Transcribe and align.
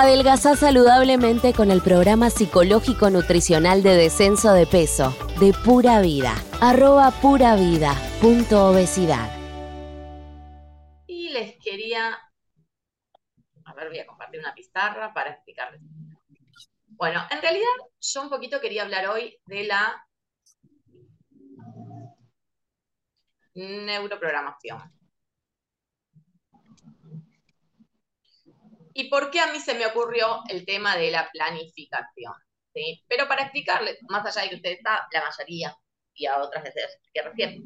Adelgazá 0.00 0.54
saludablemente 0.54 1.52
con 1.52 1.72
el 1.72 1.82
programa 1.82 2.30
psicológico 2.30 3.10
nutricional 3.10 3.82
de 3.82 3.96
descenso 3.96 4.52
de 4.52 4.64
peso 4.64 5.10
de 5.40 5.52
Pura 5.52 6.00
Vida. 6.00 6.36
Arroba 6.60 7.10
pura 7.10 7.56
vida 7.56 7.96
punto 8.20 8.68
obesidad. 8.68 9.28
Y 11.08 11.30
les 11.30 11.58
quería... 11.58 12.16
A 13.64 13.74
ver, 13.74 13.88
voy 13.88 13.98
a 13.98 14.06
compartir 14.06 14.38
una 14.38 14.54
pizarra 14.54 15.12
para 15.12 15.30
explicarles. 15.30 15.80
Bueno, 16.86 17.20
en 17.32 17.42
realidad 17.42 17.66
yo 18.00 18.22
un 18.22 18.30
poquito 18.30 18.60
quería 18.60 18.84
hablar 18.84 19.08
hoy 19.08 19.36
de 19.46 19.64
la 19.64 20.06
neuroprogramación. 23.54 24.97
¿Y 28.98 29.08
por 29.08 29.30
qué 29.30 29.38
a 29.38 29.52
mí 29.52 29.60
se 29.60 29.74
me 29.74 29.86
ocurrió 29.86 30.42
el 30.48 30.66
tema 30.66 30.96
de 30.96 31.12
la 31.12 31.30
planificación? 31.30 32.32
¿sí? 32.74 33.04
Pero 33.06 33.28
para 33.28 33.42
explicarles, 33.42 33.96
más 34.08 34.26
allá 34.26 34.42
de 34.42 34.48
que 34.48 34.56
usted 34.56 34.70
está, 34.72 35.06
la 35.12 35.22
mayoría, 35.24 35.72
y 36.14 36.26
a 36.26 36.38
otras 36.38 36.64
veces 36.64 36.98
que 37.14 37.22
recién, 37.22 37.62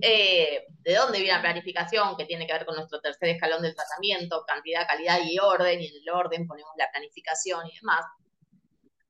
eh, 0.00 0.64
de 0.68 0.94
dónde 0.94 1.18
viene 1.18 1.34
la 1.34 1.42
planificación, 1.42 2.16
que 2.16 2.26
tiene 2.26 2.46
que 2.46 2.52
ver 2.52 2.64
con 2.64 2.76
nuestro 2.76 3.00
tercer 3.00 3.30
escalón 3.30 3.60
del 3.60 3.74
tratamiento, 3.74 4.44
cantidad, 4.46 4.86
calidad 4.86 5.18
y 5.24 5.36
orden, 5.40 5.80
y 5.80 5.88
en 5.88 5.94
el 6.00 6.08
orden 6.10 6.46
ponemos 6.46 6.70
la 6.78 6.88
planificación 6.92 7.66
y 7.66 7.74
demás. 7.74 8.04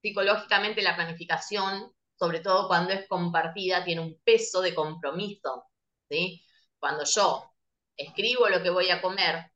Psicológicamente 0.00 0.80
la 0.80 0.96
planificación, 0.96 1.92
sobre 2.18 2.40
todo 2.40 2.66
cuando 2.66 2.94
es 2.94 3.06
compartida, 3.06 3.84
tiene 3.84 4.00
un 4.00 4.18
peso 4.24 4.62
de 4.62 4.74
compromiso. 4.74 5.66
¿sí? 6.08 6.42
Cuando 6.78 7.04
yo 7.04 7.52
escribo 7.94 8.48
lo 8.48 8.62
que 8.62 8.70
voy 8.70 8.88
a 8.88 9.02
comer, 9.02 9.51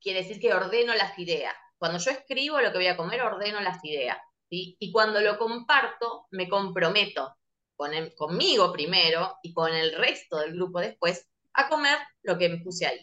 quiere 0.00 0.22
decir 0.22 0.40
que 0.40 0.54
ordeno 0.54 0.94
las 0.94 1.18
ideas. 1.18 1.54
Cuando 1.78 1.98
yo 1.98 2.10
escribo 2.10 2.60
lo 2.60 2.70
que 2.70 2.78
voy 2.78 2.86
a 2.86 2.96
comer, 2.96 3.22
ordeno 3.22 3.60
las 3.60 3.84
ideas. 3.84 4.18
Y 4.48 4.92
cuando 4.92 5.20
lo 5.20 5.36
comparto, 5.36 6.26
me 6.30 6.48
comprometo 6.48 7.36
con 7.76 7.92
conmigo 8.16 8.72
primero 8.72 9.38
y 9.42 9.52
con 9.52 9.74
el 9.74 9.96
resto 9.96 10.38
del 10.38 10.52
grupo 10.52 10.80
después 10.80 11.28
a 11.54 11.68
comer 11.68 11.98
lo 12.22 12.38
que 12.38 12.48
me 12.48 12.58
puse 12.58 12.86
ahí. 12.86 13.00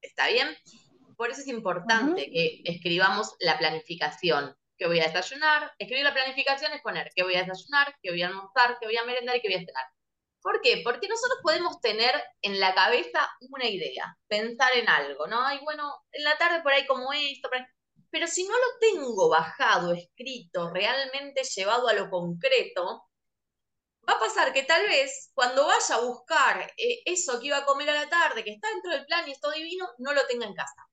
¿Está 0.00 0.28
bien? 0.28 0.48
Por 1.16 1.30
eso 1.30 1.40
es 1.40 1.48
importante 1.48 2.30
que 2.30 2.60
escribamos 2.64 3.34
la 3.40 3.58
planificación. 3.58 4.56
¿Qué 4.76 4.86
voy 4.86 5.00
a 5.00 5.06
desayunar? 5.06 5.72
Escribir 5.78 6.04
la 6.04 6.12
planificación 6.12 6.72
es 6.72 6.82
poner 6.82 7.10
qué 7.14 7.22
voy 7.22 7.36
a 7.36 7.44
desayunar, 7.44 7.94
qué 8.02 8.10
voy 8.10 8.22
a 8.22 8.28
almorzar, 8.28 8.76
qué 8.80 8.86
voy 8.86 8.96
a 8.96 9.04
merendar 9.04 9.36
y 9.36 9.40
qué 9.40 9.48
voy 9.48 9.56
a 9.56 9.64
cenar. 9.64 9.86
¿Por 10.44 10.60
qué? 10.60 10.82
Porque 10.84 11.08
nosotros 11.08 11.38
podemos 11.42 11.80
tener 11.80 12.12
en 12.42 12.60
la 12.60 12.74
cabeza 12.74 13.30
una 13.48 13.66
idea, 13.66 14.14
pensar 14.28 14.76
en 14.76 14.90
algo, 14.90 15.26
¿no? 15.26 15.40
Y 15.54 15.58
bueno, 15.64 15.90
en 16.12 16.22
la 16.22 16.36
tarde 16.36 16.60
por 16.62 16.70
ahí 16.70 16.86
como 16.86 17.14
esto, 17.14 17.48
pero 18.10 18.26
si 18.26 18.46
no 18.46 18.52
lo 18.52 18.78
tengo 18.78 19.30
bajado, 19.30 19.94
escrito, 19.94 20.70
realmente 20.70 21.44
llevado 21.44 21.88
a 21.88 21.94
lo 21.94 22.10
concreto, 22.10 23.08
va 24.06 24.12
a 24.16 24.20
pasar 24.20 24.52
que 24.52 24.64
tal 24.64 24.86
vez 24.86 25.30
cuando 25.32 25.66
vaya 25.66 25.94
a 25.94 26.00
buscar 26.02 26.70
eh, 26.76 27.00
eso 27.06 27.40
que 27.40 27.46
iba 27.46 27.56
a 27.56 27.64
comer 27.64 27.88
a 27.88 27.94
la 27.94 28.10
tarde, 28.10 28.44
que 28.44 28.52
está 28.52 28.68
dentro 28.68 28.90
del 28.90 29.06
plan 29.06 29.26
y 29.26 29.32
es 29.32 29.40
divino, 29.54 29.88
no 29.96 30.12
lo 30.12 30.26
tenga 30.26 30.44
en 30.44 30.54
casa. 30.54 30.86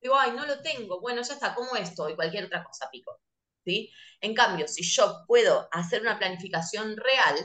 Digo, 0.00 0.18
ay, 0.18 0.32
no 0.32 0.46
lo 0.46 0.60
tengo, 0.62 1.00
bueno, 1.00 1.22
ya 1.22 1.34
está, 1.34 1.54
como 1.54 1.76
esto 1.76 2.08
y 2.08 2.16
cualquier 2.16 2.46
otra 2.46 2.64
cosa, 2.64 2.90
pico. 2.90 3.20
¿Sí? 3.64 3.88
En 4.20 4.34
cambio, 4.34 4.66
si 4.66 4.82
yo 4.82 5.22
puedo 5.28 5.68
hacer 5.70 6.02
una 6.02 6.18
planificación 6.18 6.96
real, 6.96 7.36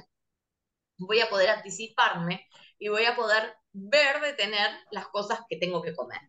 voy 1.00 1.19
a 1.22 1.30
poder 1.30 1.50
anticiparme 1.50 2.47
y 2.78 2.89
voy 2.89 3.05
a 3.05 3.16
poder 3.16 3.55
ver 3.72 4.22
de 4.22 4.33
tener 4.33 4.69
las 4.92 5.08
cosas 5.08 5.39
que 5.50 5.58
tengo 5.58 5.81
que 5.81 5.95
comer. 5.95 6.19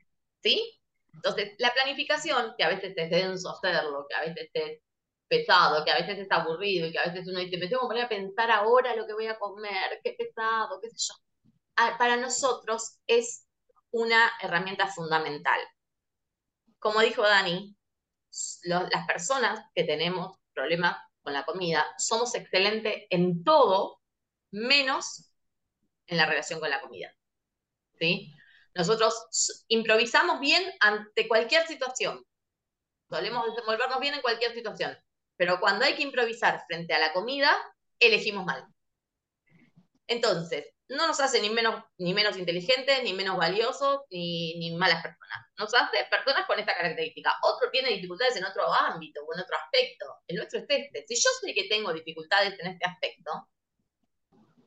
¿Sí? 0.42 0.80
Entonces, 1.12 1.52
la 1.58 1.72
planificación, 1.72 2.54
que 2.56 2.64
a 2.64 2.68
veces 2.68 2.94
es 2.96 3.10
denso 3.10 3.50
hacerlo, 3.50 4.06
que 4.08 4.16
a 4.16 4.20
veces 4.20 4.50
es 4.54 4.80
pesado, 5.28 5.84
que 5.84 5.90
a 5.90 5.98
veces 5.98 6.18
es 6.18 6.30
aburrido 6.30 6.86
y 6.86 6.92
que 6.92 6.98
a 6.98 7.06
veces 7.06 7.27
uno 7.28 7.40
dice, 7.40 7.58
me 7.58 7.68
tengo 7.68 7.82
que 7.82 7.88
poner 7.88 8.04
a 8.04 8.08
pensar 8.08 8.50
ahora 8.50 8.96
lo 8.96 9.06
que 9.06 9.12
voy 9.12 9.27
a 9.27 9.39
comer, 9.39 10.00
qué 10.02 10.17
pesado, 10.18 10.80
qué 10.80 10.90
sé 10.90 10.96
yo. 11.08 11.14
Ah, 11.77 11.96
para 11.98 12.16
nosotros 12.16 12.98
es 13.06 13.46
una 13.90 14.30
herramienta 14.40 14.86
fundamental. 14.86 15.61
Como 16.78 17.00
dijo 17.00 17.22
Dani, 17.22 17.77
las 18.64 19.06
personas 19.06 19.64
que 19.74 19.84
tenemos 19.84 20.36
problemas 20.52 20.96
con 21.22 21.33
la 21.33 21.45
comida 21.45 21.86
somos 21.98 22.34
excelentes 22.34 23.05
en 23.11 23.45
todo 23.45 23.99
menos 24.50 25.33
en 26.06 26.16
la 26.16 26.27
relación 26.27 26.61
con 26.61 26.70
la 26.70 26.80
comida. 26.80 27.14
¿sí? 27.98 28.34
Nosotros 28.74 29.64
improvisamos 29.68 30.40
bien 30.40 30.62
ante 30.80 31.28
cualquier 31.28 31.66
situación. 31.66 32.24
Solemos 33.08 33.46
desenvolvernos 33.46 34.00
bien 34.00 34.14
en 34.14 34.22
cualquier 34.22 34.55
situación. 34.55 34.96
Pero 35.36 35.58
cuando 35.58 35.84
hay 35.84 35.94
que 35.94 36.02
improvisar 36.02 36.64
frente 36.66 36.94
a 36.94 36.98
la 36.98 37.12
comida, 37.12 37.56
elegimos 37.98 38.44
mal. 38.44 38.66
Entonces, 40.06 40.66
no 40.89 41.06
nos 41.06 41.20
hace 41.20 41.40
ni 41.40 41.50
menos, 41.50 41.84
ni 41.98 42.14
menos 42.14 42.36
inteligentes, 42.36 43.02
ni 43.05 43.12
menos 43.12 43.36
valiosos, 43.36 44.00
ni, 44.10 44.58
ni 44.58 44.77
malas 44.77 45.02
personas. 45.02 45.39
Nos 45.56 45.72
hace 45.72 46.05
personas 46.10 46.46
con 46.46 46.58
esta 46.58 46.74
característica. 46.74 47.33
Otro 47.42 47.70
tiene 47.70 47.90
dificultades 47.90 48.36
en 48.36 48.44
otro 48.44 48.72
ámbito 48.72 49.20
o 49.24 49.34
en 49.34 49.40
otro 49.40 49.56
aspecto. 49.56 50.06
El 50.27 50.36
nuestro 50.36 50.58
es 50.58 50.66
este. 50.68 51.05
Si 51.06 51.14
yo 51.14 51.30
sé 51.40 51.55
que 51.55 51.68
tengo 51.68 51.92
dificultades 51.92 52.58
en 52.58 52.66
este 52.66 52.86
aspecto, 52.86 53.30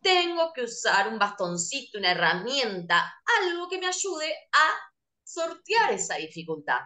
tengo 0.04 0.52
que 0.54 0.64
usar 0.64 1.08
un 1.08 1.18
bastoncito, 1.18 1.98
una 1.98 2.12
herramienta, 2.12 3.16
algo 3.42 3.68
que 3.70 3.80
me 3.80 3.88
ayude 3.88 4.32
a 4.52 4.94
sortear 5.24 5.94
esa 5.94 6.16
dificultad. 6.16 6.82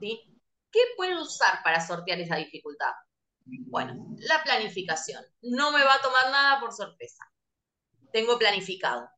¿Sí? 0.00 0.20
¿Qué 0.70 0.80
puedo 0.96 1.22
usar 1.22 1.62
para 1.62 1.84
sortear 1.84 2.20
esa 2.20 2.36
dificultad? 2.36 2.92
Bueno, 3.44 3.94
la 4.20 4.42
planificación. 4.42 5.22
No 5.42 5.72
me 5.72 5.82
va 5.82 5.94
a 5.94 6.00
tomar 6.00 6.30
nada 6.30 6.60
por 6.60 6.72
sorpresa. 6.72 7.24
Tengo 8.12 8.38
planificado. 8.38 9.08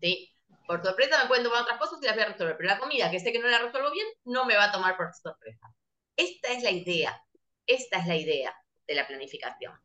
¿sí? 0.00 0.32
Por 0.66 0.82
sorpresa 0.82 1.22
me 1.22 1.28
pueden 1.28 1.44
tomar 1.44 1.62
otras 1.62 1.78
cosas 1.78 1.98
y 2.02 2.06
las 2.06 2.14
voy 2.14 2.24
a 2.24 2.28
resolver, 2.28 2.56
pero 2.56 2.68
la 2.68 2.78
comida, 2.78 3.10
que 3.10 3.20
sé 3.20 3.32
que 3.32 3.38
no 3.38 3.48
la 3.48 3.58
resuelvo 3.58 3.90
bien, 3.90 4.06
no 4.24 4.44
me 4.44 4.56
va 4.56 4.64
a 4.64 4.72
tomar 4.72 4.96
por 4.96 5.12
sorpresa. 5.14 5.66
Esta 6.16 6.52
es 6.52 6.62
la 6.62 6.70
idea. 6.70 7.20
Esta 7.66 7.98
es 7.98 8.06
la 8.06 8.16
idea 8.16 8.54
de 8.86 8.94
la 8.94 9.06
planificación. 9.06 9.78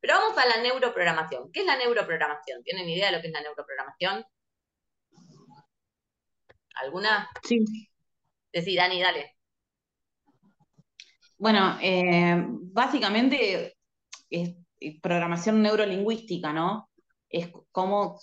Pero 0.00 0.14
vamos 0.14 0.38
a 0.38 0.46
la 0.46 0.62
neuroprogramación. 0.62 1.50
¿Qué 1.52 1.60
es 1.60 1.66
la 1.66 1.76
neuroprogramación? 1.76 2.62
¿Tienen 2.62 2.88
idea 2.88 3.06
de 3.06 3.16
lo 3.16 3.22
que 3.22 3.28
es 3.28 3.32
la 3.32 3.40
neuroprogramación? 3.40 4.24
¿Alguna? 6.74 7.30
Sí. 7.42 7.64
Decí, 8.52 8.76
Dani, 8.76 9.00
dale. 9.00 9.36
Bueno, 11.38 11.78
eh, 11.82 12.44
básicamente 12.48 13.76
es 14.30 14.54
programación 15.02 15.62
neurolingüística, 15.62 16.52
¿no? 16.52 16.88
Es 17.28 17.50
como, 17.72 18.18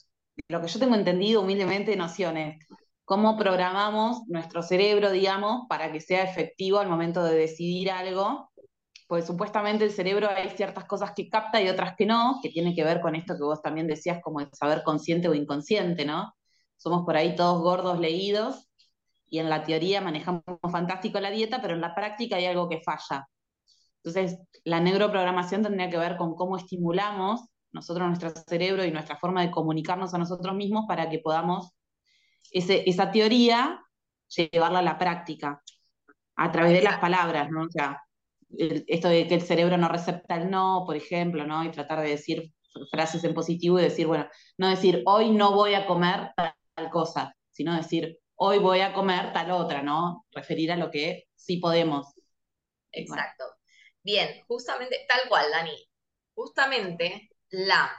lo 0.48 0.62
que 0.62 0.68
yo 0.68 0.80
tengo 0.80 0.96
entendido 0.96 1.42
humildemente, 1.42 1.96
nociones, 1.96 2.66
cómo 3.06 3.38
programamos 3.38 4.24
nuestro 4.28 4.64
cerebro, 4.64 5.12
digamos, 5.12 5.68
para 5.68 5.92
que 5.92 6.00
sea 6.00 6.24
efectivo 6.24 6.80
al 6.80 6.90
momento 6.90 7.24
de 7.24 7.36
decidir 7.36 7.92
algo 7.92 8.52
pues 9.08 9.26
supuestamente 9.26 9.86
el 9.86 9.92
cerebro 9.92 10.30
hay 10.30 10.50
ciertas 10.52 10.86
cosas 10.86 11.12
que 11.16 11.30
capta 11.30 11.62
y 11.62 11.70
otras 11.70 11.96
que 11.98 12.06
no, 12.06 12.40
que 12.42 12.50
tiene 12.50 12.76
que 12.76 12.84
ver 12.84 13.02
con 13.02 13.16
esto 13.16 13.36
que 13.36 13.44
vos 13.44 13.62
también 13.62 13.88
decías, 13.88 14.20
como 14.24 14.40
el 14.40 14.50
saber 14.54 14.84
consciente 14.84 15.28
o 15.28 15.34
inconsciente, 15.34 16.06
¿no? 16.06 16.34
Somos 16.78 17.06
por 17.06 17.16
ahí 17.16 17.36
todos 17.36 17.62
gordos 17.62 18.00
leídos 18.00 18.70
y 19.30 19.40
en 19.40 19.50
la 19.50 19.64
teoría 19.64 20.02
manejamos 20.02 20.44
fantástico 20.72 21.20
la 21.20 21.32
dieta, 21.32 21.62
pero 21.62 21.74
en 21.74 21.82
la 21.82 21.96
práctica 21.96 22.36
hay 22.36 22.46
algo 22.46 22.70
que 22.70 22.82
falla. 22.82 23.28
Entonces, 24.04 24.40
la 24.64 24.80
neuroprogramación 24.80 25.64
tendría 25.64 25.90
que 25.90 25.98
ver 25.98 26.18
con 26.18 26.36
cómo 26.36 26.58
estimulamos 26.58 27.42
nosotros 27.72 28.08
nuestro 28.08 28.32
cerebro 28.48 28.86
y 28.86 28.92
nuestra 28.92 29.18
forma 29.18 29.42
de 29.42 29.52
comunicarnos 29.52 30.14
a 30.14 30.18
nosotros 30.18 30.56
mismos 30.56 30.86
para 30.88 31.10
que 31.10 31.20
podamos 31.20 31.72
ese, 32.52 32.88
esa 32.88 33.12
teoría 33.12 33.82
llevarla 34.28 34.80
a 34.80 34.84
la 34.84 34.98
práctica 34.98 35.62
a 36.36 36.52
través 36.52 36.74
de 36.74 36.82
las 36.84 37.00
palabras, 37.00 37.50
¿no? 37.50 37.64
O 37.64 37.70
sea, 37.70 38.02
esto 38.58 39.10
de 39.10 39.28
que 39.28 39.36
el 39.36 39.42
cerebro 39.42 39.78
no 39.78 39.90
recepta 39.90 40.36
el 40.36 40.50
no, 40.50 40.84
por 40.86 40.96
ejemplo, 40.96 41.46
¿no? 41.46 41.64
Y 41.64 41.72
tratar 41.72 42.02
de 42.02 42.10
decir 42.10 42.54
frases 42.92 43.24
en 43.24 43.34
positivo 43.34 43.80
y 43.80 43.84
decir, 43.84 44.08
bueno, 44.08 44.28
no 44.58 44.70
decir 44.70 45.04
hoy 45.06 45.32
no 45.32 45.54
voy 45.54 45.74
a 45.74 45.86
comer 45.86 46.32
tal 46.36 46.90
cosa, 46.92 47.36
sino 47.52 47.76
decir 47.76 48.20
hoy 48.36 48.60
voy 48.60 48.82
a 48.82 48.94
comer 48.94 49.32
tal 49.34 49.52
otra, 49.52 49.82
¿no? 49.82 50.26
Referir 50.32 50.72
a 50.72 50.78
lo 50.78 50.90
que 50.92 51.26
sí 51.36 51.58
podemos. 51.58 52.14
Exacto. 52.92 53.46
Bien, 54.02 54.44
justamente, 54.48 55.06
tal 55.08 55.30
cual, 55.30 55.46
Dani. 55.52 55.88
Justamente 56.36 57.30
la 57.50 57.92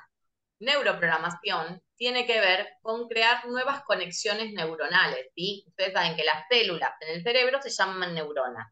neuroprogramación 0.58 1.82
tiene 1.96 2.26
que 2.26 2.40
ver 2.40 2.68
con 2.82 3.08
crear 3.08 3.46
nuevas 3.46 3.82
conexiones 3.84 4.52
neuronales, 4.52 5.26
¿sí? 5.34 5.64
Ustedes 5.68 5.92
saben 5.92 6.16
que 6.16 6.24
las 6.24 6.44
células 6.50 6.90
en 7.00 7.16
el 7.16 7.22
cerebro 7.22 7.62
se 7.62 7.70
llaman 7.70 8.14
neuronas. 8.14 8.66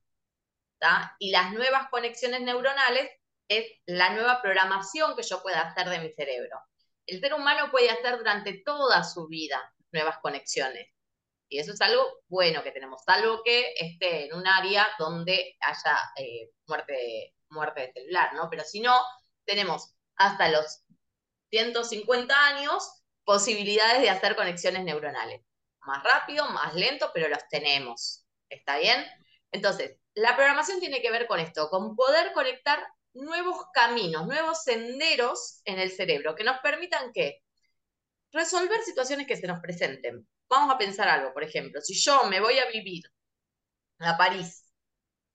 Y 1.18 1.30
las 1.30 1.52
nuevas 1.52 1.88
conexiones 1.90 2.40
neuronales 2.40 3.10
es 3.48 3.66
la 3.86 4.10
nueva 4.10 4.40
programación 4.42 5.14
que 5.16 5.22
yo 5.22 5.42
pueda 5.42 5.60
hacer 5.60 5.88
de 5.88 5.98
mi 6.00 6.12
cerebro. 6.12 6.60
El 7.06 7.20
ser 7.20 7.34
humano 7.34 7.70
puede 7.70 7.90
hacer 7.90 8.18
durante 8.18 8.62
toda 8.64 9.04
su 9.04 9.26
vida 9.28 9.72
nuevas 9.92 10.18
conexiones. 10.18 10.88
Y 11.48 11.58
eso 11.58 11.72
es 11.72 11.80
algo 11.82 12.02
bueno 12.28 12.62
que 12.62 12.70
tenemos, 12.70 13.02
salvo 13.04 13.42
que 13.44 13.74
esté 13.76 14.26
en 14.26 14.34
un 14.34 14.46
área 14.46 14.88
donde 14.98 15.56
haya 15.60 15.98
eh, 16.16 16.50
muerte, 16.66 17.34
muerte 17.50 17.92
celular, 17.92 18.32
¿no? 18.34 18.48
Pero 18.48 18.64
si 18.64 18.80
no, 18.80 18.98
tenemos 19.44 19.94
hasta 20.16 20.48
los 20.48 20.82
150 21.50 22.34
años 22.46 23.02
posibilidades 23.24 24.00
de 24.00 24.08
hacer 24.08 24.34
conexiones 24.34 24.82
neuronales. 24.84 25.42
Más 25.80 26.02
rápido, 26.02 26.48
más 26.48 26.74
lento, 26.74 27.10
pero 27.12 27.28
los 27.28 27.46
tenemos. 27.48 28.24
¿Está 28.48 28.78
bien? 28.78 29.04
Entonces, 29.50 29.98
la 30.14 30.36
programación 30.36 30.80
tiene 30.80 31.00
que 31.00 31.10
ver 31.10 31.26
con 31.26 31.40
esto, 31.40 31.68
con 31.70 31.96
poder 31.96 32.32
conectar 32.32 32.86
nuevos 33.14 33.66
caminos, 33.72 34.26
nuevos 34.26 34.62
senderos 34.62 35.60
en 35.64 35.78
el 35.78 35.90
cerebro 35.90 36.34
que 36.34 36.44
nos 36.44 36.58
permitan 36.60 37.12
que 37.12 37.42
resolver 38.32 38.80
situaciones 38.82 39.26
que 39.26 39.36
se 39.36 39.46
nos 39.46 39.60
presenten. 39.60 40.26
Vamos 40.48 40.74
a 40.74 40.78
pensar 40.78 41.08
algo, 41.08 41.32
por 41.32 41.44
ejemplo, 41.44 41.80
si 41.80 41.94
yo 41.94 42.24
me 42.24 42.40
voy 42.40 42.58
a 42.58 42.70
vivir 42.70 43.04
a 44.00 44.16
París 44.16 44.64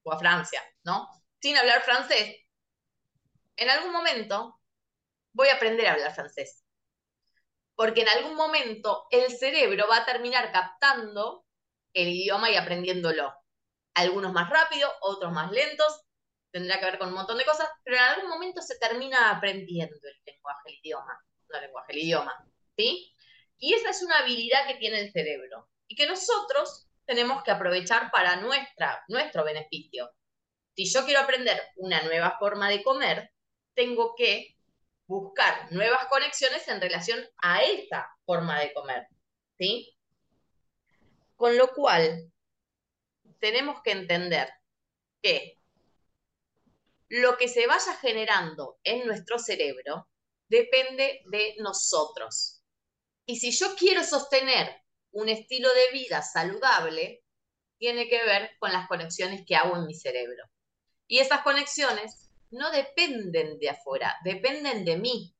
o 0.04 0.12
a 0.12 0.20
Francia, 0.20 0.62
¿no? 0.84 1.08
Sin 1.40 1.56
hablar 1.58 1.82
francés, 1.82 2.36
en 3.56 3.70
algún 3.70 3.92
momento 3.92 4.60
voy 5.34 5.50
a 5.50 5.56
aprender 5.56 5.88
a 5.88 5.94
hablar 5.94 6.14
francés. 6.14 6.64
Porque 7.76 8.02
en 8.02 8.10
algún 8.10 8.36
momento 8.36 9.06
el 9.12 9.32
cerebro 9.38 9.88
va 9.88 9.98
a 9.98 10.06
terminar 10.06 10.52
captando 10.52 11.46
el 11.94 12.08
idioma 12.08 12.50
y 12.50 12.56
aprendiéndolo. 12.56 13.34
Algunos 13.98 14.32
más 14.32 14.50
rápido, 14.50 14.92
otros 15.02 15.32
más 15.32 15.52
lentos, 15.52 16.04
tendrá 16.52 16.80
que 16.80 16.86
ver 16.86 17.00
con 17.00 17.10
un 17.10 17.16
montón 17.16 17.38
de 17.38 17.46
cosas, 17.46 17.68
pero 17.84 17.98
en 17.98 18.04
algún 18.04 18.30
momento 18.30 18.62
se 18.62 18.78
termina 18.78 19.32
aprendiendo 19.32 19.96
el 19.96 20.22
lenguaje, 20.26 20.62
el 20.70 20.80
idioma, 20.84 21.20
no 21.50 21.58
el 21.58 21.70
el 21.90 21.98
idioma, 21.98 22.46
¿sí? 22.76 23.14
Y 23.58 23.74
esa 23.74 23.90
es 23.90 24.04
una 24.04 24.20
habilidad 24.20 24.68
que 24.68 24.76
tiene 24.76 25.00
el 25.00 25.12
cerebro 25.12 25.70
y 25.88 25.96
que 25.96 26.06
nosotros 26.06 26.88
tenemos 27.06 27.44
que 27.44 27.52
aprovechar 27.52 28.12
para 28.12 28.36
nuestra, 28.36 29.04
nuestro 29.08 29.44
beneficio. 29.44 30.12
Si 30.76 30.86
yo 30.86 31.06
quiero 31.06 31.22
aprender 31.22 31.60
una 31.78 32.04
nueva 32.04 32.38
forma 32.38 32.70
de 32.70 32.84
comer, 32.84 33.32
tengo 33.74 34.14
que 34.16 34.58
buscar 35.08 35.72
nuevas 35.72 36.06
conexiones 36.08 36.68
en 36.68 36.82
relación 36.82 37.26
a 37.42 37.64
esa 37.64 38.08
forma 38.26 38.60
de 38.60 38.74
comer, 38.74 39.08
¿sí? 39.58 39.98
Con 41.36 41.58
lo 41.58 41.74
cual, 41.74 42.32
tenemos 43.40 43.82
que 43.82 43.92
entender 43.92 44.50
que 45.22 45.58
lo 47.10 47.38
que 47.38 47.48
se 47.48 47.68
vaya 47.68 47.94
generando 47.96 48.80
en 48.84 49.06
nuestro 49.08 49.40
cerebro 49.40 50.08
depende 50.50 51.22
de 51.26 51.56
nosotros. 51.60 52.62
Y 53.26 53.38
si 53.38 53.52
yo 53.52 53.76
quiero 53.76 54.04
sostener 54.04 54.70
un 55.12 55.30
estilo 55.30 55.70
de 55.74 55.98
vida 55.98 56.22
saludable, 56.22 57.24
tiene 57.78 58.08
que 58.08 58.24
ver 58.24 58.52
con 58.60 58.72
las 58.72 58.88
conexiones 58.88 59.44
que 59.46 59.56
hago 59.56 59.76
en 59.78 59.86
mi 59.86 59.94
cerebro. 59.94 60.44
Y 61.08 61.20
esas 61.20 61.42
conexiones 61.42 62.30
no 62.52 62.72
dependen 62.72 63.60
de 63.60 63.70
afuera, 63.70 64.16
dependen 64.24 64.86
de 64.86 64.98
mí. 64.98 65.34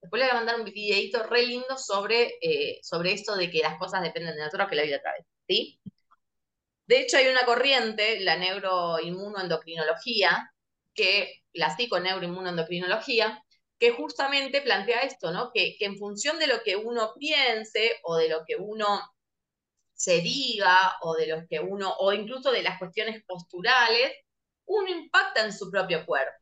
Después 0.00 0.20
le 0.20 0.26
voy 0.26 0.32
a 0.32 0.38
mandar 0.38 0.60
un 0.60 0.64
videito 0.64 1.22
re 1.22 1.46
lindo 1.46 1.78
sobre, 1.78 2.34
eh, 2.40 2.80
sobre 2.82 3.12
esto 3.12 3.36
de 3.36 3.50
que 3.50 3.60
las 3.60 3.78
cosas 3.78 4.02
dependen 4.02 4.34
de 4.34 4.42
nosotros 4.42 4.68
que 4.68 4.76
la 4.76 4.82
vida 4.82 4.98
otra 4.98 5.12
vez. 5.12 5.26
¿sí? 5.48 5.80
De 6.86 7.00
hecho, 7.00 7.16
hay 7.16 7.28
una 7.28 7.44
corriente, 7.44 8.20
la 8.20 8.36
neuroinmunoendocrinología, 8.36 10.52
que 10.94 11.42
la 11.52 11.74
psiconeuroinmunoendocrinología, 11.76 13.42
que 13.78 13.92
justamente 13.92 14.62
plantea 14.62 15.02
esto, 15.02 15.32
¿no? 15.32 15.50
Que, 15.52 15.76
en 15.80 15.96
función 15.96 16.38
de 16.38 16.46
lo 16.46 16.62
que 16.62 16.76
uno 16.76 17.14
piense 17.18 17.98
o 18.02 18.16
de 18.16 18.28
lo 18.28 18.44
que 18.46 18.56
uno 18.56 19.00
se 19.94 20.20
diga 20.20 20.96
o 21.02 21.14
de 21.14 21.26
lo 21.26 21.46
que 21.48 21.60
uno, 21.60 21.94
o 21.98 22.12
incluso 22.12 22.50
de 22.52 22.62
las 22.62 22.78
cuestiones 22.78 23.22
posturales, 23.26 24.12
uno 24.66 24.88
impacta 24.88 25.44
en 25.44 25.52
su 25.52 25.70
propio 25.70 26.04
cuerpo. 26.06 26.38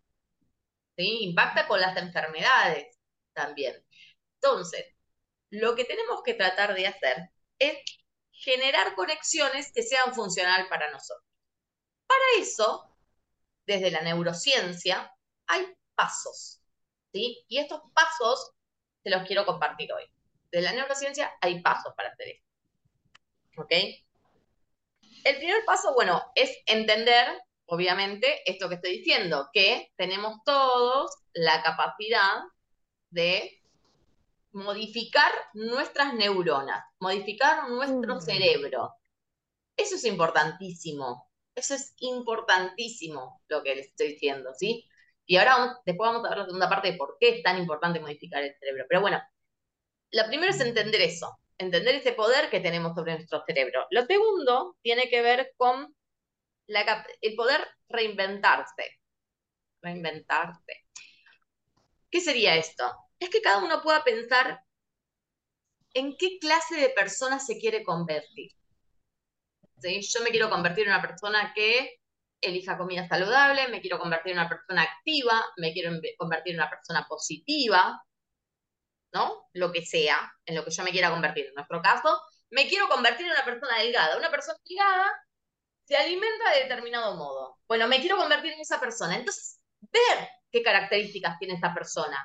¿sí? 0.96 1.24
Impacta 1.24 1.66
con 1.68 1.80
las 1.80 1.96
enfermedades 1.96 2.98
también. 3.32 3.74
Entonces, 4.34 4.86
lo 5.50 5.74
que 5.74 5.84
tenemos 5.84 6.22
que 6.24 6.34
tratar 6.34 6.74
de 6.74 6.86
hacer 6.86 7.30
es 7.58 7.78
generar 8.42 8.94
conexiones 8.94 9.72
que 9.72 9.82
sean 9.82 10.14
funcionales 10.14 10.66
para 10.68 10.90
nosotros. 10.90 11.26
Para 12.06 12.22
eso, 12.38 12.94
desde 13.66 13.90
la 13.90 14.02
neurociencia, 14.02 15.10
hay 15.46 15.66
pasos. 15.94 16.60
¿sí? 17.12 17.44
Y 17.48 17.58
estos 17.58 17.80
pasos 17.94 18.52
te 19.02 19.10
los 19.10 19.26
quiero 19.26 19.46
compartir 19.46 19.92
hoy. 19.92 20.04
De 20.50 20.60
la 20.60 20.72
neurociencia 20.72 21.32
hay 21.40 21.62
pasos 21.62 21.94
para 21.96 22.10
hacer 22.10 22.28
esto. 22.28 22.46
¿Ok? 23.58 23.72
El 25.24 25.36
primer 25.36 25.64
paso, 25.64 25.94
bueno, 25.94 26.22
es 26.34 26.58
entender, 26.66 27.28
obviamente, 27.66 28.42
esto 28.50 28.68
que 28.68 28.74
estoy 28.74 28.98
diciendo, 28.98 29.48
que 29.52 29.92
tenemos 29.96 30.38
todos 30.44 31.14
la 31.32 31.62
capacidad 31.62 32.40
de 33.10 33.61
modificar 34.52 35.32
nuestras 35.54 36.14
neuronas, 36.14 36.84
modificar 37.00 37.68
nuestro 37.68 38.16
mm. 38.16 38.20
cerebro. 38.20 38.94
Eso 39.76 39.96
es 39.96 40.04
importantísimo. 40.04 41.30
Eso 41.54 41.74
es 41.74 41.94
importantísimo 41.98 43.42
lo 43.48 43.62
que 43.62 43.74
les 43.74 43.88
estoy 43.88 44.08
diciendo, 44.08 44.52
¿sí? 44.54 44.88
Y 45.26 45.36
ahora 45.36 45.78
después 45.84 46.10
vamos 46.10 46.24
a 46.24 46.30
ver 46.30 46.38
la 46.38 46.44
segunda 46.46 46.68
parte 46.68 46.92
de 46.92 46.96
por 46.96 47.16
qué 47.20 47.36
es 47.36 47.42
tan 47.42 47.58
importante 47.58 48.00
modificar 48.00 48.42
el 48.42 48.54
cerebro. 48.58 48.86
Pero 48.88 49.00
bueno, 49.00 49.22
lo 50.10 50.26
primero 50.26 50.52
es 50.52 50.60
entender 50.60 51.00
eso, 51.00 51.38
entender 51.58 51.94
ese 51.94 52.12
poder 52.12 52.50
que 52.50 52.60
tenemos 52.60 52.94
sobre 52.94 53.14
nuestro 53.14 53.42
cerebro. 53.46 53.86
Lo 53.90 54.04
segundo 54.06 54.76
tiene 54.82 55.08
que 55.08 55.22
ver 55.22 55.52
con 55.56 55.94
el 56.66 57.34
poder 57.36 57.66
reinventarse. 57.88 59.00
Reinventarse. 59.82 60.86
¿Qué 62.10 62.20
sería 62.20 62.56
esto? 62.56 62.84
Es 63.22 63.30
que 63.30 63.40
cada 63.40 63.58
uno 63.58 63.80
pueda 63.82 64.02
pensar 64.02 64.64
en 65.94 66.16
qué 66.16 66.40
clase 66.40 66.74
de 66.74 66.88
persona 66.88 67.38
se 67.38 67.56
quiere 67.56 67.84
convertir. 67.84 68.50
Yo 69.80 70.22
me 70.24 70.30
quiero 70.30 70.50
convertir 70.50 70.86
en 70.86 70.92
una 70.92 71.02
persona 71.02 71.52
que 71.54 72.00
elija 72.40 72.76
comida 72.76 73.06
saludable, 73.06 73.68
me 73.68 73.80
quiero 73.80 74.00
convertir 74.00 74.32
en 74.32 74.38
una 74.38 74.48
persona 74.48 74.82
activa, 74.82 75.40
me 75.56 75.72
quiero 75.72 75.92
convertir 76.18 76.54
en 76.54 76.60
una 76.62 76.70
persona 76.70 77.06
positiva, 77.08 78.02
¿no? 79.12 79.48
Lo 79.52 79.70
que 79.70 79.86
sea, 79.86 80.32
en 80.44 80.56
lo 80.56 80.64
que 80.64 80.72
yo 80.72 80.82
me 80.82 80.90
quiera 80.90 81.10
convertir. 81.10 81.46
En 81.46 81.54
nuestro 81.54 81.80
caso, 81.80 82.20
me 82.50 82.66
quiero 82.66 82.88
convertir 82.88 83.26
en 83.26 83.32
una 83.32 83.44
persona 83.44 83.78
delgada. 83.78 84.18
Una 84.18 84.32
persona 84.32 84.58
delgada 84.68 85.12
se 85.84 85.96
alimenta 85.96 86.50
de 86.54 86.62
determinado 86.64 87.14
modo. 87.14 87.60
Bueno, 87.68 87.86
me 87.86 88.00
quiero 88.00 88.16
convertir 88.16 88.52
en 88.54 88.60
esa 88.62 88.80
persona. 88.80 89.14
Entonces, 89.14 89.60
ver 89.80 90.28
qué 90.50 90.60
características 90.60 91.38
tiene 91.38 91.54
esa 91.54 91.72
persona. 91.72 92.18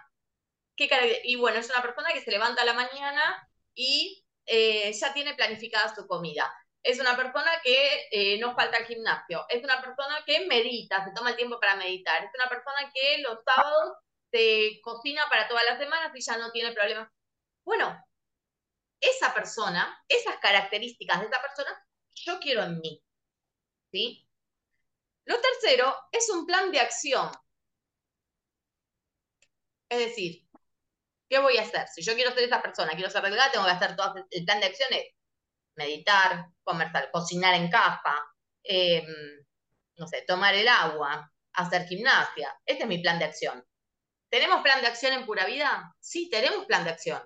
¿Qué 0.77 1.21
y 1.25 1.35
bueno, 1.35 1.59
es 1.59 1.69
una 1.69 1.81
persona 1.81 2.13
que 2.13 2.21
se 2.21 2.31
levanta 2.31 2.61
a 2.61 2.65
la 2.65 2.73
mañana 2.73 3.49
y 3.73 4.25
eh, 4.45 4.93
ya 4.93 5.13
tiene 5.13 5.33
planificada 5.35 5.93
su 5.93 6.07
comida 6.07 6.49
es 6.87 6.99
una 7.01 7.17
persona 7.17 7.51
que 7.61 8.07
eh, 8.11 8.39
no 8.39 8.55
falta 8.55 8.77
al 8.77 8.85
gimnasio, 8.85 9.45
es 9.49 9.61
una 9.61 9.81
persona 9.81 10.23
que 10.25 10.45
medita, 10.47 11.03
se 11.03 11.11
toma 11.11 11.31
el 11.31 11.35
tiempo 11.35 11.59
para 11.59 11.75
meditar, 11.75 12.23
es 12.23 12.31
una 12.33 12.47
persona 12.47 12.89
que 12.93 13.17
los 13.21 13.39
sábados 13.43 13.97
se 14.31 14.79
cocina 14.81 15.25
para 15.29 15.49
todas 15.49 15.65
las 15.65 15.79
semanas 15.79 16.11
y 16.15 16.21
ya 16.21 16.37
no 16.37 16.49
tiene 16.51 16.71
problemas. 16.71 17.09
Bueno, 17.65 18.01
esa 19.01 19.33
persona, 19.33 20.01
esas 20.07 20.37
características 20.37 21.19
de 21.19 21.27
esa 21.27 21.41
persona, 21.41 21.87
yo 22.13 22.39
quiero 22.39 22.63
en 22.63 22.79
mí. 22.79 23.03
¿Sí? 23.91 24.25
Lo 25.25 25.41
tercero 25.41 25.93
es 26.11 26.29
un 26.29 26.45
plan 26.45 26.71
de 26.71 26.79
acción. 26.79 27.29
Es 29.89 29.99
decir, 29.99 30.46
¿qué 31.29 31.39
voy 31.39 31.57
a 31.57 31.61
hacer? 31.63 31.87
Si 31.87 32.01
yo 32.01 32.15
quiero 32.15 32.33
ser 32.33 32.43
esa 32.43 32.61
persona, 32.61 32.93
quiero 32.93 33.09
ser 33.09 33.23
delgada, 33.23 33.51
tengo 33.51 33.65
que 33.65 33.71
hacer 33.71 33.95
todo 33.95 34.15
el 34.29 34.45
plan 34.45 34.59
de 34.59 34.67
acciones 34.67 35.03
meditar, 35.77 36.47
comer, 36.63 36.91
cocinar 37.11 37.53
en 37.53 37.69
casa, 37.69 38.15
em, 38.63 39.05
no 39.95 40.07
sé, 40.07 40.23
tomar 40.27 40.53
el 40.55 40.67
agua, 40.67 41.31
hacer 41.53 41.87
gimnasia. 41.87 42.59
Este 42.65 42.83
es 42.83 42.89
mi 42.89 42.99
plan 42.99 43.19
de 43.19 43.25
acción. 43.25 43.63
¿Tenemos 44.29 44.61
plan 44.61 44.81
de 44.81 44.87
acción 44.87 45.13
en 45.13 45.25
pura 45.25 45.45
vida? 45.45 45.95
Sí, 46.01 46.29
tenemos 46.29 46.65
plan 46.65 46.83
de 46.83 46.89
acción. 46.89 47.21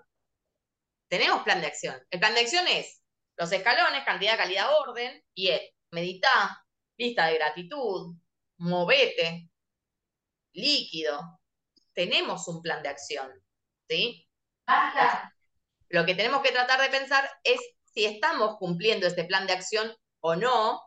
Tenemos 1.10 1.44
plan 1.44 1.62
de 1.62 1.68
acción. 1.68 2.00
El 2.10 2.20
plan 2.20 2.34
de 2.34 2.42
acción 2.42 2.68
es 2.68 3.02
los 3.38 3.52
escalones, 3.52 4.06
cantidad, 4.06 4.38
calidad, 4.38 4.70
orden, 4.88 5.24
y 5.34 5.50
es 5.50 5.62
meditar, 5.92 6.50
lista 6.98 7.28
de 7.28 7.36
gratitud, 7.36 8.16
movete, 8.58 9.50
líquido. 10.54 11.40
Tenemos 11.94 12.48
un 12.48 12.62
plan 12.62 12.84
de 12.84 12.90
acción. 12.90 13.41
¿Sí? 13.92 14.26
Lo 15.90 16.06
que 16.06 16.16
tenemos 16.16 16.42
que 16.42 16.54
tratar 16.54 16.80
de 16.80 16.88
pensar 16.98 17.30
es 17.44 17.60
si 17.84 18.06
estamos 18.06 18.56
cumpliendo 18.58 19.06
este 19.06 19.26
plan 19.26 19.46
de 19.48 19.54
acción 19.54 19.94
o 20.22 20.38
no. 20.38 20.82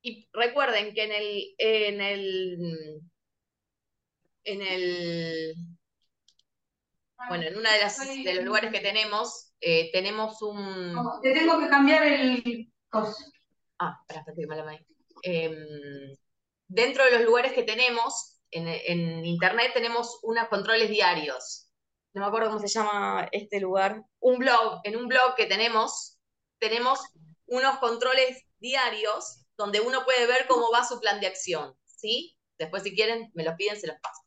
Y 0.00 0.26
recuerden 0.32 0.94
que 0.94 1.04
en 1.04 1.12
el, 1.12 1.54
en 1.58 2.00
el, 2.00 3.00
en 4.44 4.62
el, 4.62 5.54
bueno, 7.28 7.44
en 7.44 7.58
uno 7.58 7.68
de, 7.68 8.22
de 8.24 8.34
los 8.36 8.44
lugares 8.44 8.72
que 8.72 8.80
tenemos 8.80 9.52
Eh, 9.60 9.90
tenemos 9.92 10.40
un... 10.40 10.94
te 11.20 11.34
tengo 11.34 11.58
que 11.58 11.68
cambiar 11.68 12.06
el... 12.06 12.72
Ah, 12.92 13.98
espera, 14.00 14.20
espera, 14.20 14.36
que 14.36 14.46
me 14.46 14.56
la 14.56 14.80
eh, 15.24 16.16
Dentro 16.68 17.04
de 17.04 17.10
los 17.10 17.22
lugares 17.22 17.52
que 17.52 17.64
tenemos, 17.64 18.40
en, 18.50 18.68
en 18.68 19.24
internet 19.26 19.72
tenemos 19.74 20.20
unos 20.22 20.48
controles 20.48 20.88
diarios. 20.88 21.67
No 22.14 22.22
me 22.22 22.26
acuerdo 22.26 22.48
cómo 22.48 22.60
se 22.60 22.68
llama 22.68 23.28
este 23.32 23.60
lugar. 23.60 24.02
Un 24.20 24.38
blog, 24.38 24.80
en 24.84 24.96
un 24.96 25.08
blog 25.08 25.34
que 25.36 25.46
tenemos, 25.46 26.18
tenemos 26.58 27.00
unos 27.46 27.78
controles 27.78 28.44
diarios 28.58 29.44
donde 29.56 29.80
uno 29.80 30.04
puede 30.04 30.26
ver 30.26 30.46
cómo 30.46 30.70
va 30.72 30.84
su 30.84 31.00
plan 31.00 31.20
de 31.20 31.26
acción, 31.26 31.76
¿sí? 31.84 32.36
Después 32.58 32.82
si 32.82 32.94
quieren, 32.94 33.30
me 33.34 33.44
los 33.44 33.54
piden, 33.54 33.78
se 33.78 33.86
los 33.88 33.96
paso. 34.00 34.22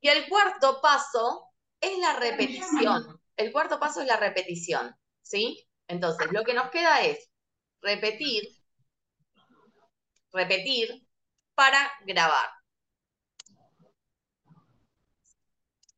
Y 0.00 0.08
el 0.08 0.28
cuarto 0.28 0.80
paso 0.80 1.50
es 1.80 1.98
la 1.98 2.14
repetición. 2.18 3.20
El 3.36 3.52
cuarto 3.52 3.78
paso 3.78 4.00
es 4.00 4.06
la 4.06 4.16
repetición, 4.16 4.94
¿sí? 5.22 5.68
Entonces, 5.88 6.28
lo 6.32 6.42
que 6.44 6.54
nos 6.54 6.70
queda 6.70 7.02
es 7.02 7.30
repetir, 7.80 8.48
repetir 10.32 11.06
para 11.54 11.92
grabar. 12.04 12.55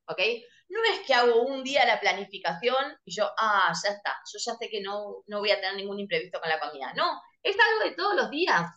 ¿Ok? 0.08 0.20
No 0.68 0.80
es 0.84 1.00
que 1.06 1.14
hago 1.14 1.42
un 1.42 1.62
día 1.62 1.86
la 1.86 2.00
planificación 2.00 2.98
y 3.04 3.14
yo, 3.14 3.30
ah, 3.38 3.72
ya 3.82 3.90
está, 3.90 4.16
yo 4.32 4.38
ya 4.38 4.54
sé 4.56 4.68
que 4.68 4.80
no, 4.80 5.22
no 5.26 5.38
voy 5.40 5.50
a 5.50 5.60
tener 5.60 5.76
ningún 5.76 6.00
imprevisto 6.00 6.40
con 6.40 6.48
la 6.48 6.60
comida. 6.60 6.92
No, 6.94 7.20
es 7.42 7.56
algo 7.58 7.84
de 7.84 7.94
todos 7.96 8.14
los 8.16 8.30
días. 8.30 8.70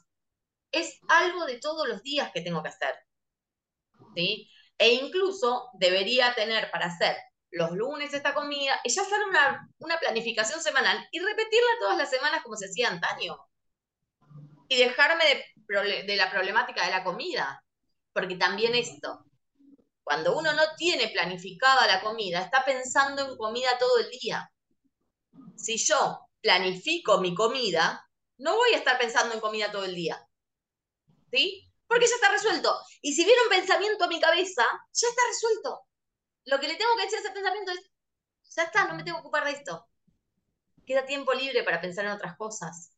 Es 0.71 0.99
algo 1.09 1.45
de 1.45 1.59
todos 1.59 1.87
los 1.87 2.01
días 2.03 2.31
que 2.33 2.41
tengo 2.41 2.61
que 2.63 2.69
hacer. 2.69 2.95
¿Sí? 4.15 4.49
E 4.77 4.93
incluso 4.93 5.69
debería 5.73 6.33
tener 6.33 6.71
para 6.71 6.87
hacer 6.87 7.17
los 7.51 7.71
lunes 7.71 8.13
esta 8.13 8.33
comida 8.33 8.79
y 8.83 8.89
ya 8.89 9.01
hacer 9.01 9.19
una, 9.29 9.69
una 9.79 9.99
planificación 9.99 10.61
semanal 10.61 11.05
y 11.11 11.19
repetirla 11.19 11.69
todas 11.79 11.97
las 11.97 12.09
semanas 12.09 12.41
como 12.43 12.55
se 12.55 12.67
hacía 12.67 12.89
antaño. 12.89 13.37
Y 14.69 14.77
dejarme 14.77 15.25
de, 15.25 16.03
de 16.03 16.15
la 16.15 16.31
problemática 16.31 16.85
de 16.85 16.91
la 16.91 17.03
comida. 17.03 17.63
Porque 18.13 18.35
también 18.35 18.75
esto, 18.75 19.25
cuando 20.03 20.37
uno 20.37 20.53
no 20.53 20.63
tiene 20.77 21.09
planificada 21.09 21.87
la 21.87 22.01
comida, 22.01 22.41
está 22.41 22.65
pensando 22.65 23.27
en 23.27 23.37
comida 23.37 23.77
todo 23.79 23.99
el 23.99 24.09
día. 24.09 24.51
Si 25.55 25.77
yo 25.77 26.27
planifico 26.41 27.19
mi 27.19 27.35
comida, 27.35 28.07
no 28.37 28.55
voy 28.55 28.73
a 28.73 28.77
estar 28.77 28.97
pensando 28.97 29.33
en 29.33 29.39
comida 29.39 29.71
todo 29.71 29.85
el 29.85 29.95
día. 29.95 30.27
¿Sí? 31.31 31.71
Porque 31.87 32.07
ya 32.07 32.15
está 32.15 32.31
resuelto. 32.31 32.75
Y 33.01 33.13
si 33.13 33.23
viene 33.23 33.41
un 33.43 33.49
pensamiento 33.49 34.03
a 34.03 34.07
mi 34.07 34.19
cabeza, 34.19 34.63
ya 34.91 35.07
está 35.07 35.21
resuelto. 35.29 35.81
Lo 36.45 36.59
que 36.59 36.67
le 36.67 36.75
tengo 36.75 36.95
que 36.95 37.03
decir 37.03 37.19
a 37.19 37.21
ese 37.21 37.31
pensamiento 37.31 37.71
es, 37.71 37.91
ya 38.55 38.63
está, 38.63 38.87
no 38.87 38.95
me 38.95 39.03
tengo 39.03 39.17
que 39.17 39.21
ocupar 39.21 39.45
de 39.45 39.51
esto. 39.51 39.87
Queda 40.85 41.05
tiempo 41.05 41.33
libre 41.33 41.63
para 41.63 41.79
pensar 41.79 42.05
en 42.05 42.11
otras 42.11 42.35
cosas. 42.35 42.91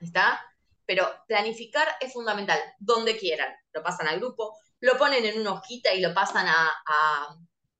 ¿Está? 0.00 0.40
Pero 0.86 1.08
planificar 1.26 1.88
es 2.00 2.12
fundamental, 2.12 2.60
donde 2.78 3.18
quieran. 3.18 3.54
Lo 3.72 3.82
pasan 3.82 4.08
al 4.08 4.18
grupo, 4.18 4.56
lo 4.80 4.98
ponen 4.98 5.24
en 5.24 5.40
una 5.40 5.52
hojita 5.52 5.92
y 5.94 6.00
lo 6.00 6.14
pasan 6.14 6.46
a, 6.48 6.70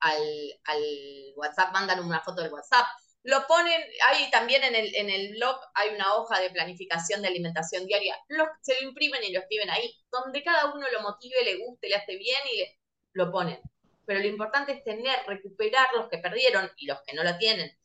al, 0.01 1.33
WhatsApp, 1.37 1.73
mandan 1.73 2.05
una 2.05 2.21
foto 2.21 2.43
del 2.43 2.53
WhatsApp. 2.53 2.87
Lo 3.23 3.47
ponen, 3.47 3.83
hay 4.07 4.31
también 4.31 4.63
en 4.63 4.75
el, 4.75 4.95
en 4.95 5.11
el 5.11 5.35
blog, 5.35 5.59
hay 5.75 5.91
una 5.95 6.15
hoja 6.15 6.41
de 6.41 6.51
planificación 6.51 7.23
de 7.23 7.29
alimentación 7.29 7.85
diaria. 7.87 8.17
se 8.63 8.81
lo 8.81 8.89
imprimen 8.89 9.23
y 9.25 9.33
lo 9.33 9.41
escriben 9.41 9.69
ahí, 9.71 9.93
donde 10.11 10.43
cada 10.45 10.73
uno 10.73 10.87
lo 10.91 11.03
motive, 11.03 11.45
le 11.45 11.57
guste, 11.57 11.89
le 11.89 11.97
hace 11.97 12.17
bien 12.17 12.41
y 12.53 12.65
lo 13.13 13.31
ponen. 13.33 13.61
Pero 14.07 14.21
lo 14.21 14.27
importante 14.27 14.73
es 14.73 14.85
tener, 14.85 15.19
recuperar 15.27 15.89
los 15.97 16.09
que 16.09 16.19
perdieron 16.19 16.71
y 16.77 16.87
los 16.87 16.99
que 17.05 17.15
no 17.15 17.25
la 17.25 17.37
tienen. 17.37 17.77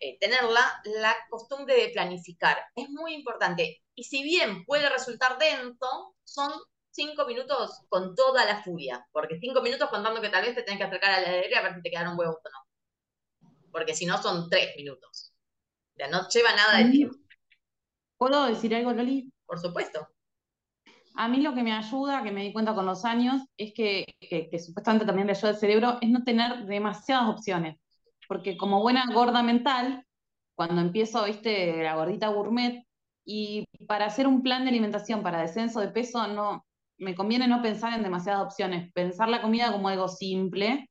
Eh, 0.00 0.18
tenerla 0.18 0.82
la 0.84 1.16
costumbre 1.30 1.76
de 1.76 1.90
planificar. 1.90 2.58
Es 2.74 2.90
muy 2.90 3.14
importante. 3.14 3.84
Y 3.94 4.02
si 4.02 4.24
bien 4.24 4.64
puede 4.64 4.88
resultar 4.88 5.38
denso, 5.38 6.16
son 6.24 6.52
cinco 6.92 7.26
minutos 7.26 7.82
con 7.88 8.14
toda 8.14 8.44
la 8.44 8.62
furia, 8.62 9.06
porque 9.12 9.38
cinco 9.40 9.62
minutos 9.62 9.88
contando 9.90 10.20
que 10.20 10.28
tal 10.28 10.44
vez 10.44 10.54
te 10.54 10.62
tenés 10.62 10.78
que 10.78 10.84
acercar 10.84 11.10
a 11.10 11.20
la 11.20 11.28
heladera 11.28 11.58
a 11.58 11.62
ver 11.62 11.74
si 11.74 11.82
te 11.82 11.90
quedaron 11.90 12.18
huevos 12.18 12.36
o 12.36 12.48
no. 12.48 13.50
Porque 13.70 13.94
si 13.94 14.06
no 14.06 14.20
son 14.22 14.48
tres 14.48 14.76
minutos. 14.76 15.32
O 15.94 15.96
sea, 15.96 16.08
no 16.08 16.28
lleva 16.28 16.54
nada 16.54 16.78
de 16.78 16.90
tiempo. 16.90 17.16
¿Puedo 18.18 18.46
decir 18.46 18.74
algo, 18.74 18.92
Loli? 18.92 19.32
Por 19.46 19.58
supuesto. 19.58 20.06
A 21.14 21.28
mí 21.28 21.40
lo 21.40 21.54
que 21.54 21.62
me 21.62 21.72
ayuda, 21.72 22.22
que 22.22 22.30
me 22.30 22.42
di 22.42 22.52
cuenta 22.52 22.74
con 22.74 22.86
los 22.86 23.04
años, 23.04 23.42
es 23.56 23.72
que, 23.74 24.06
que, 24.20 24.58
supuestamente 24.58 25.04
también 25.04 25.26
le 25.26 25.32
ayuda 25.32 25.50
al 25.50 25.58
cerebro, 25.58 25.98
es 26.00 26.08
no 26.08 26.22
tener 26.24 26.64
demasiadas 26.66 27.28
opciones. 27.28 27.76
Porque 28.28 28.56
como 28.56 28.80
buena 28.80 29.04
gorda 29.12 29.42
mental, 29.42 30.06
cuando 30.54 30.80
empiezo, 30.80 31.24
viste, 31.24 31.82
la 31.82 31.96
gordita 31.96 32.28
gourmet, 32.28 32.86
y 33.24 33.66
para 33.86 34.06
hacer 34.06 34.26
un 34.26 34.42
plan 34.42 34.64
de 34.64 34.70
alimentación 34.70 35.22
para 35.22 35.42
descenso 35.42 35.80
de 35.80 35.88
peso, 35.88 36.26
no, 36.28 36.64
me 36.98 37.14
conviene 37.14 37.48
no 37.48 37.62
pensar 37.62 37.92
en 37.94 38.02
demasiadas 38.02 38.42
opciones, 38.44 38.92
pensar 38.92 39.28
la 39.28 39.42
comida 39.42 39.72
como 39.72 39.88
algo 39.88 40.08
simple 40.08 40.88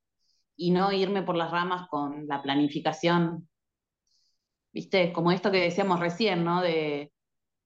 y 0.56 0.70
no 0.70 0.92
irme 0.92 1.22
por 1.22 1.36
las 1.36 1.50
ramas 1.50 1.88
con 1.88 2.26
la 2.26 2.42
planificación. 2.42 3.48
¿Viste? 4.72 5.12
Como 5.12 5.32
esto 5.32 5.50
que 5.50 5.60
decíamos 5.60 6.00
recién, 6.00 6.44
¿no? 6.44 6.62
De 6.62 7.12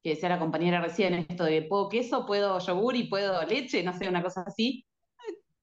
que 0.03 0.11
decía 0.11 0.29
la 0.29 0.39
compañera 0.39 0.81
recién, 0.81 1.15
esto 1.15 1.45
de 1.45 1.63
puedo 1.63 1.89
queso, 1.89 2.27
puedo 2.27 2.59
yogur 2.61 2.97
y 2.97 3.09
puedo 3.09 3.43
leche, 3.45 3.83
no 3.83 3.93
sé, 3.93 4.09
una 4.09 4.23
cosa 4.23 4.45
así. 4.47 4.87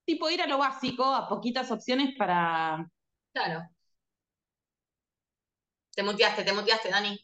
Tipo 0.04 0.28
ir 0.30 0.42
a 0.42 0.46
lo 0.46 0.58
básico, 0.58 1.04
a 1.04 1.28
poquitas 1.28 1.70
opciones 1.70 2.14
para. 2.18 2.86
Claro. 3.32 3.68
Te 5.94 6.02
muteaste, 6.02 6.44
te 6.44 6.52
muteaste, 6.52 6.90
Dani. 6.90 7.18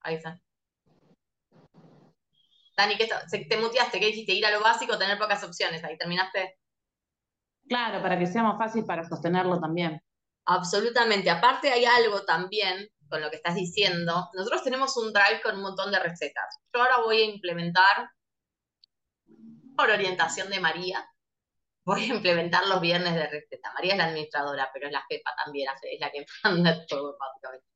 Ahí 0.00 0.16
está. 0.16 0.40
Dani, 2.76 2.96
¿qué 2.96 3.08
te 3.48 3.56
muteaste? 3.58 4.00
¿Qué 4.00 4.06
dijiste? 4.06 4.32
Ir 4.32 4.46
a 4.46 4.50
lo 4.50 4.60
básico, 4.60 4.98
tener 4.98 5.18
pocas 5.18 5.44
opciones. 5.44 5.84
Ahí 5.84 5.96
terminaste. 5.98 6.58
Claro, 7.68 8.02
para 8.02 8.18
que 8.18 8.26
sea 8.26 8.42
más 8.42 8.58
fácil 8.58 8.84
para 8.84 9.04
sostenerlo 9.08 9.60
también. 9.60 10.02
Absolutamente. 10.46 11.30
Aparte 11.30 11.70
hay 11.70 11.84
algo 11.84 12.24
también 12.24 12.88
con 13.08 13.20
lo 13.20 13.30
que 13.30 13.36
estás 13.36 13.54
diciendo. 13.54 14.28
Nosotros 14.32 14.64
tenemos 14.64 14.96
un 14.96 15.12
drive 15.12 15.42
con 15.42 15.56
un 15.56 15.62
montón 15.62 15.92
de 15.92 15.98
recetas. 15.98 16.58
Yo 16.74 16.80
ahora 16.80 16.98
voy 17.04 17.20
a 17.20 17.24
implementar, 17.24 18.10
por 19.76 19.90
orientación 19.90 20.48
de 20.50 20.60
María, 20.60 21.06
voy 21.84 22.04
a 22.04 22.14
implementar 22.14 22.66
los 22.66 22.80
viernes 22.80 23.14
de 23.14 23.26
receta. 23.26 23.72
María 23.74 23.92
es 23.92 23.98
la 23.98 24.04
administradora, 24.06 24.70
pero 24.72 24.86
es 24.86 24.92
la 24.92 25.04
jefa 25.08 25.30
también, 25.44 25.68
es 25.82 26.00
la 26.00 26.10
que 26.10 26.24
manda 26.44 26.86
todo, 26.86 27.16
básicamente. 27.18 27.66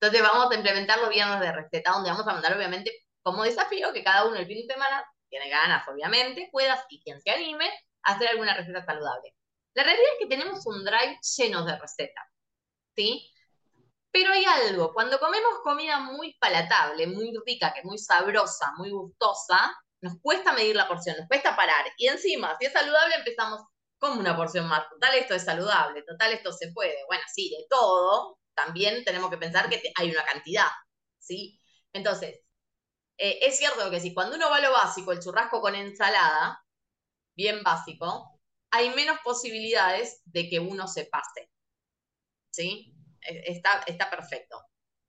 Entonces 0.00 0.22
vamos 0.22 0.50
a 0.50 0.54
implementar 0.54 0.98
los 0.98 1.10
viernes 1.10 1.40
de 1.40 1.52
receta, 1.52 1.92
donde 1.92 2.10
vamos 2.10 2.26
a 2.26 2.32
mandar 2.32 2.56
obviamente 2.56 2.90
como 3.22 3.44
desafío 3.44 3.92
que 3.92 4.04
cada 4.04 4.26
uno 4.26 4.36
el 4.36 4.46
fin 4.46 4.66
de 4.66 4.72
semana 4.72 5.04
tiene 5.28 5.48
ganas, 5.48 5.86
obviamente, 5.88 6.48
pueda, 6.50 6.84
y 6.88 7.02
quien 7.02 7.20
se 7.20 7.30
anime, 7.30 7.70
hacer 8.02 8.28
alguna 8.28 8.54
receta 8.54 8.84
saludable. 8.84 9.34
La 9.74 9.84
realidad 9.84 10.08
es 10.12 10.18
que 10.18 10.26
tenemos 10.26 10.66
un 10.66 10.84
drive 10.84 11.18
lleno 11.36 11.64
de 11.64 11.78
recetas, 11.78 12.26
¿sí? 12.96 13.30
Pero 14.10 14.32
hay 14.32 14.44
algo, 14.44 14.92
cuando 14.92 15.20
comemos 15.20 15.60
comida 15.62 16.00
muy 16.00 16.34
palatable, 16.40 17.06
muy 17.06 17.32
rica, 17.46 17.72
que 17.72 17.80
es 17.80 17.84
muy 17.84 17.98
sabrosa, 17.98 18.72
muy 18.76 18.90
gustosa, 18.90 19.72
nos 20.00 20.14
cuesta 20.20 20.52
medir 20.52 20.74
la 20.74 20.88
porción, 20.88 21.16
nos 21.16 21.28
cuesta 21.28 21.54
parar. 21.54 21.84
Y 21.96 22.08
encima, 22.08 22.56
si 22.58 22.66
es 22.66 22.72
saludable, 22.72 23.14
empezamos 23.16 23.62
como 23.98 24.18
una 24.18 24.36
porción 24.36 24.66
más. 24.66 24.88
Total, 24.88 25.14
esto 25.14 25.34
es 25.34 25.44
saludable, 25.44 26.02
total, 26.02 26.32
esto 26.32 26.52
se 26.52 26.72
puede. 26.72 26.96
Bueno, 27.06 27.22
sí, 27.32 27.50
de 27.50 27.66
todo, 27.68 28.38
también 28.54 29.04
tenemos 29.04 29.30
que 29.30 29.36
pensar 29.38 29.68
que 29.68 29.80
hay 29.96 30.10
una 30.10 30.24
cantidad, 30.24 30.68
¿sí? 31.18 31.60
Entonces, 31.92 32.40
eh, 33.20 33.38
es 33.42 33.58
cierto 33.58 33.90
que 33.90 34.00
si 34.00 34.14
cuando 34.14 34.36
uno 34.36 34.48
va 34.48 34.56
a 34.56 34.60
lo 34.62 34.72
básico, 34.72 35.12
el 35.12 35.20
churrasco 35.20 35.60
con 35.60 35.74
ensalada, 35.74 36.64
bien 37.36 37.62
básico, 37.62 38.40
hay 38.70 38.90
menos 38.90 39.18
posibilidades 39.22 40.22
de 40.24 40.48
que 40.48 40.58
uno 40.58 40.88
se 40.88 41.04
pase. 41.04 41.50
¿Sí? 42.50 42.94
E, 43.20 43.52
está, 43.52 43.82
está 43.86 44.08
perfecto. 44.08 44.62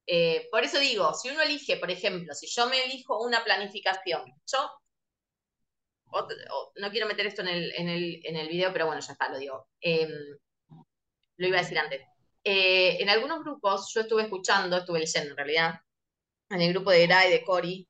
Eh, 0.06 0.50
por 0.52 0.64
eso 0.64 0.78
digo, 0.80 1.14
si 1.14 1.30
uno 1.30 1.42
elige, 1.42 1.78
por 1.78 1.90
ejemplo, 1.90 2.34
si 2.34 2.48
yo 2.48 2.68
me 2.68 2.84
elijo 2.84 3.22
una 3.22 3.44
planificación, 3.46 4.24
yo 4.46 4.72
no 6.76 6.92
quiero 6.92 7.08
meter 7.08 7.28
esto 7.28 7.42
en 7.44 7.48
el, 7.48 7.72
en, 7.74 8.36
el, 8.36 8.50
video, 8.50 8.74
pero 8.74 8.88
bueno, 8.88 9.00
ya 9.02 9.14
está, 9.14 9.30
lo 9.30 9.38
digo. 9.40 9.70
Em, 9.80 10.10
lo 11.38 11.48
iba 11.48 11.58
a 11.60 11.62
decir 11.62 11.80
antes. 11.80 12.02
Eh, 12.44 13.02
en 13.02 13.10
algunos 13.10 13.40
grupos, 13.42 13.90
yo 13.94 14.02
estuve 14.02 14.24
escuchando, 14.24 14.78
estuve 14.78 15.00
leyendo 15.00 15.32
en 15.32 15.38
realidad, 15.38 15.76
en 16.50 16.62
el 16.62 16.74
grupo 16.74 16.92
de 16.92 17.08
Gra 17.08 17.26
y 17.28 17.32
de 17.32 17.44
Cori, 17.46 17.88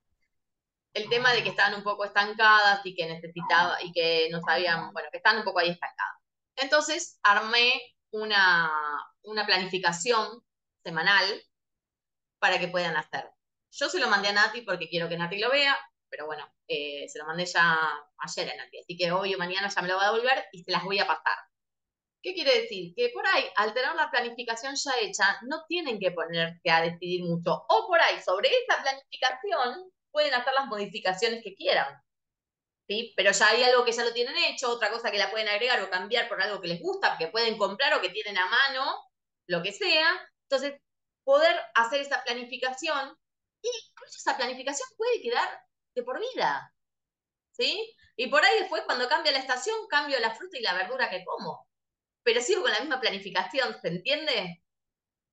el 0.94 1.10
tema 1.10 1.32
de 1.34 1.44
que 1.44 1.50
estaban 1.50 1.76
un 1.76 1.84
poco 1.84 2.06
estancadas 2.06 2.82
y 2.86 2.96
que 2.96 3.08
necesitaba 3.08 3.78
y 3.82 3.92
que 3.92 4.30
no 4.32 4.42
sabían, 4.42 4.92
bueno, 4.94 5.10
que 5.12 5.18
están 5.18 5.38
un 5.38 5.44
poco 5.44 5.60
ahí 5.60 5.70
estancadas. 5.70 6.18
Entonces 6.56 7.20
armé 7.24 7.82
una, 8.12 8.70
una 9.24 9.46
planificación 9.46 10.44
semanal 10.84 11.26
para 12.40 12.60
que 12.60 12.68
puedan 12.68 12.96
hacer. 12.98 13.30
Yo 13.72 13.90
se 13.90 14.00
lo 14.00 14.10
mandé 14.10 14.30
a 14.30 14.34
Nati 14.34 14.62
porque 14.62 14.90
quiero 14.90 15.08
que 15.08 15.18
Nati 15.18 15.38
lo 15.38 15.50
vea, 15.50 15.78
pero 16.10 16.26
bueno, 16.26 16.46
eh, 16.68 17.08
se 17.08 17.20
lo 17.20 17.26
mandé 17.26 17.46
ya 17.46 17.80
ayer 18.18 18.52
a 18.52 18.56
Nati, 18.58 18.80
así 18.80 18.98
que 18.98 19.12
hoy 19.12 19.34
o 19.34 19.38
mañana 19.38 19.70
ya 19.70 19.82
me 19.82 19.88
lo 19.88 19.96
va 19.96 20.08
a 20.08 20.12
devolver 20.12 20.46
y 20.52 20.64
se 20.64 20.72
las 20.72 20.84
voy 20.84 21.00
a 21.00 21.08
pasar. 21.08 21.38
¿Qué 22.22 22.34
quiere 22.36 22.62
decir? 22.62 22.94
Que 22.96 23.10
por 23.10 23.26
ahí, 23.26 23.46
al 23.56 23.74
tener 23.74 23.96
la 23.96 24.12
planificación 24.12 24.76
ya 24.76 24.92
hecha, 25.00 25.40
no 25.44 25.64
tienen 25.68 26.00
que 26.00 26.12
ponerse 26.12 26.70
a 26.70 26.82
decidir 26.82 27.24
mucho. 27.24 27.66
O 27.68 27.88
por 27.88 28.00
ahí, 28.00 28.22
sobre 28.22 28.50
esa 28.50 28.82
planificación, 28.82 29.92
pueden 30.12 30.34
hacer 30.34 30.54
las 30.54 30.68
modificaciones 30.68 31.44
que 31.44 31.56
quieran. 31.56 32.02
¿sí? 32.88 33.14
Pero 33.16 33.32
ya 33.32 33.48
hay 33.50 33.64
algo 33.64 33.86
que 33.86 33.92
ya 33.92 34.04
lo 34.04 34.14
tienen 34.14 34.36
hecho, 34.38 34.72
otra 34.72 34.92
cosa 34.92 35.12
que 35.12 35.18
la 35.18 35.32
pueden 35.32 35.50
agregar 35.50 35.82
o 35.82 35.90
cambiar 35.90 36.28
por 36.30 36.42
algo 36.42 36.62
que 36.62 36.68
les 36.68 36.82
gusta, 36.82 37.18
que 37.18 37.28
pueden 37.28 37.58
comprar 37.58 37.94
o 37.94 38.02
que 38.02 38.10
tienen 38.10 38.38
a 38.38 38.46
mano, 38.48 38.96
lo 39.48 39.62
que 39.64 39.72
sea. 39.72 40.10
Entonces, 40.50 40.80
poder 41.24 41.56
hacer 41.76 42.02
esa 42.02 42.24
planificación 42.24 43.18
y 43.62 43.70
esa 44.08 44.38
planificación 44.38 44.88
puede 44.98 45.22
quedar 45.22 45.50
de 45.96 46.04
por 46.04 46.20
vida. 46.20 46.74
¿Sí? 47.52 47.96
Y 48.16 48.28
por 48.28 48.44
ahí 48.44 48.60
después, 48.60 48.84
cuando 48.86 49.08
cambia 49.10 49.32
la 49.32 49.40
estación, 49.40 49.76
cambio 49.90 50.20
la 50.20 50.36
fruta 50.36 50.58
y 50.58 50.62
la 50.62 50.74
verdura 50.74 51.10
que 51.10 51.24
como 51.26 51.68
pero 52.24 52.42
sigo 52.42 52.62
con 52.62 52.72
la 52.72 52.80
misma 52.80 53.00
planificación, 53.00 53.80
¿se 53.82 53.88
entiende? 53.88 54.64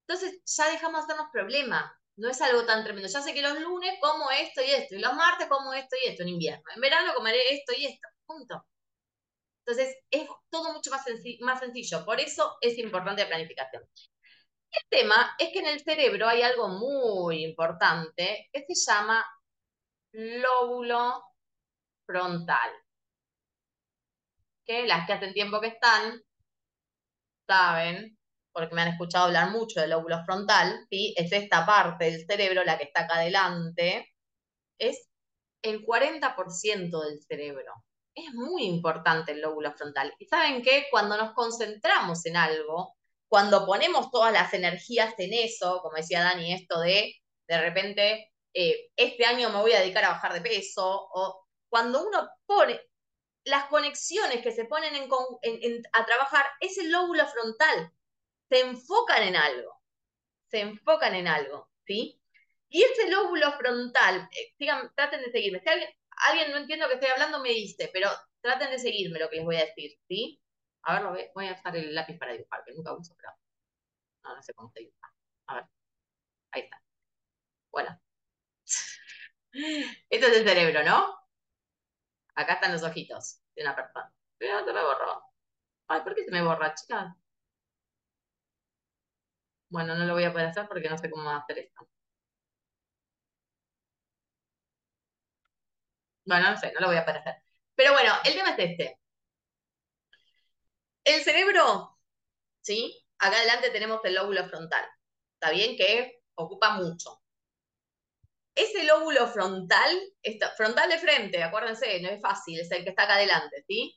Entonces 0.07 0.41
ya 0.45 0.71
dejamos 0.71 1.01
de 1.01 1.13
hacernos 1.13 1.31
problemas. 1.33 1.93
No 2.19 2.29
es 2.29 2.41
algo 2.43 2.67
tan 2.67 2.85
tremendo. 2.85 3.09
Ya 3.09 3.23
sé 3.23 3.33
que 3.33 3.43
los 3.43 3.59
lunes 3.61 3.95
como 4.01 4.31
esto 4.31 4.61
y 4.63 4.71
esto, 4.71 4.95
y 4.97 4.99
los 4.99 5.15
martes 5.15 5.49
como 5.49 5.73
esto 5.73 5.97
y 6.05 6.09
esto 6.09 6.23
en 6.25 6.31
invierno. 6.31 6.65
En 6.75 6.81
verano 6.81 7.15
comeré 7.15 7.55
esto 7.55 7.73
y 7.77 7.87
esto. 7.87 8.09
Punto. 8.27 8.67
Entonces 9.65 9.97
es 10.11 10.29
todo 10.51 10.73
mucho 10.73 10.91
más, 10.91 11.05
más 11.41 11.61
sencillo. 11.61 12.05
Por 12.05 12.21
eso 12.21 12.57
es 12.61 12.77
importante 12.79 13.23
la 13.23 13.29
planificación. 13.29 13.83
El 14.71 14.83
tema 14.91 15.35
es 15.39 15.51
que 15.53 15.61
en 15.61 15.67
el 15.67 15.81
cerebro 15.81 16.29
hay 16.29 16.43
algo 16.43 16.69
muy 16.69 17.45
importante 17.45 18.49
que 18.53 18.65
se 18.75 18.93
llama 18.93 19.25
lóbulo 20.13 21.23
frontal. 22.07 22.71
Que 24.67 24.87
las 24.87 25.07
que 25.07 25.13
hacen 25.15 25.35
tiempo 25.35 25.61
que 25.61 25.69
están 25.69 26.23
saben, 27.47 28.18
porque 28.59 28.75
me 28.75 28.83
han 28.83 28.89
escuchado 28.89 29.27
hablar 29.27 29.51
mucho 29.51 29.81
del 29.81 29.91
lóbulo 29.91 30.25
frontal, 30.25 30.87
¿sí? 30.91 31.15
es 31.17 31.31
esta 31.33 31.65
parte 31.65 32.07
del 32.07 32.27
cerebro, 32.27 32.65
la 32.65 32.77
que 32.77 32.85
está 32.85 33.03
acá 33.03 33.17
adelante, 33.17 34.13
es 34.79 35.09
el 35.63 35.85
40% 35.85 37.05
del 37.05 37.23
cerebro. 37.23 37.73
Es 38.15 38.33
muy 38.35 38.65
importante 38.65 39.33
el 39.33 39.41
lóbulo 39.41 39.73
frontal. 39.75 40.13
Y 40.19 40.27
saben 40.27 40.63
que 40.63 40.87
cuando 40.91 41.17
nos 41.17 41.35
concentramos 41.35 42.27
en 42.27 42.37
algo, 42.37 42.97
cuando 43.29 43.65
ponemos 43.65 44.11
todas 44.11 44.33
las 44.33 44.53
energías 44.55 45.15
en 45.19 45.35
eso, 45.35 45.81
como 45.83 45.97
decía 45.97 46.23
Dani, 46.23 46.53
esto 46.53 46.81
de 46.81 47.15
de 47.49 47.61
repente, 47.61 48.33
eh, 48.55 48.91
este 48.95 49.25
año 49.25 49.49
me 49.51 49.61
voy 49.61 49.73
a 49.73 49.81
dedicar 49.81 50.05
a 50.05 50.11
bajar 50.11 50.35
de 50.35 50.43
peso, 50.43 51.09
o 51.13 51.47
cuando 51.71 52.07
uno 52.07 52.29
pone, 52.47 52.79
las 53.45 53.65
conexiones 53.67 54.43
que 54.43 54.53
se 54.53 54.67
ponen 54.67 54.93
a 55.93 56.07
trabajar 56.07 56.47
es 56.61 56.77
el 56.77 56.93
lóbulo 56.93 57.27
frontal. 57.27 57.91
Se 58.49 58.61
enfocan 58.61 59.23
en 59.23 59.37
algo. 59.37 59.81
Se 60.51 60.61
enfocan 60.61 61.15
en 61.15 61.29
algo, 61.29 61.71
¿sí? 61.87 62.21
Y 62.71 62.83
ese 62.83 63.11
lóbulo 63.11 63.53
frontal, 63.59 64.29
eh, 64.33 64.55
traten 64.95 65.23
de 65.23 65.31
seguirme. 65.31 65.61
Si 65.61 65.69
alguien, 65.69 66.51
no 66.51 66.59
entiende 66.59 66.85
lo 66.85 66.89
que 66.89 66.95
estoy 66.97 67.11
hablando, 67.11 67.41
me 67.41 67.51
dice, 67.51 67.91
pero 67.93 68.11
traten 68.41 68.71
de 68.71 68.79
seguirme 68.79 69.19
lo 69.19 69.29
que 69.31 69.37
les 69.37 69.45
voy 69.45 69.57
a 69.57 69.67
decir, 69.67 69.93
¿sí? 70.09 70.41
A 70.83 70.95
ver, 71.01 71.11
voy, 71.11 71.31
voy 71.35 71.49
a 71.49 71.55
usar 71.55 71.77
el 71.77 71.95
lápiz 71.95 72.19
para 72.19 72.33
dibujar, 72.33 72.65
que 72.65 72.75
nunca 72.75 72.93
uso, 72.95 73.15
pero 73.17 73.31
no, 74.25 74.37
no 74.37 74.43
sé 74.43 74.55
cómo 74.55 74.71
se 74.71 74.81
dibuja. 74.81 75.15
A 75.47 75.55
ver, 75.57 75.65
ahí 76.53 76.63
está. 76.63 76.83
Bueno. 77.71 78.01
Esto 80.11 80.27
es 80.27 80.37
el 80.39 80.49
cerebro, 80.49 80.83
¿no? 80.85 81.19
Acá 82.35 82.55
están 82.55 82.73
los 82.73 82.83
ojitos 82.83 83.41
de 83.57 83.63
una 83.63 83.75
persona. 83.75 84.13
Pero 84.39 84.65
se 84.65 84.73
me 84.73 84.83
borró. 84.83 85.23
Ay, 85.89 86.03
¿por 86.03 86.15
qué 86.15 86.25
se 86.25 86.31
me 86.31 86.43
borra, 86.43 86.75
chicas? 86.75 87.15
Bueno, 89.71 89.95
no 89.95 90.05
lo 90.05 90.13
voy 90.15 90.25
a 90.25 90.33
poder 90.33 90.49
hacer 90.49 90.67
porque 90.69 90.89
no 90.91 90.99
sé 90.99 91.11
cómo 91.11 91.31
hacer 91.31 91.59
esto. 91.61 91.89
Bueno, 96.25 96.51
no 96.51 96.57
sé, 96.57 96.73
no 96.73 96.81
lo 96.81 96.87
voy 96.89 96.97
a 96.97 97.05
poder 97.05 97.19
hacer. 97.21 97.35
Pero 97.75 97.93
bueno, 97.93 98.13
el 98.25 98.35
tema 98.35 98.51
es 98.51 98.59
este. 98.59 98.99
El 101.05 101.23
cerebro, 101.25 101.99
¿sí? 102.63 103.05
Acá 103.19 103.37
adelante 103.39 103.71
tenemos 103.71 104.05
el 104.05 104.15
lóbulo 104.15 104.49
frontal. 104.49 104.85
Está 105.35 105.53
bien 105.53 105.77
que 105.77 106.23
ocupa 106.37 106.73
mucho 106.77 107.23
ese 108.59 108.83
lóbulo 108.85 109.29
frontal, 109.29 109.97
frontal 110.57 110.89
de 110.91 110.99
frente, 110.99 111.43
acuérdense, 111.43 112.01
no 112.01 112.09
es 112.09 112.21
fácil, 112.21 112.59
es 112.59 112.71
el 112.73 112.83
que 112.83 112.91
está 112.91 113.05
acá 113.05 113.15
adelante, 113.15 113.65
¿sí? 113.69 113.97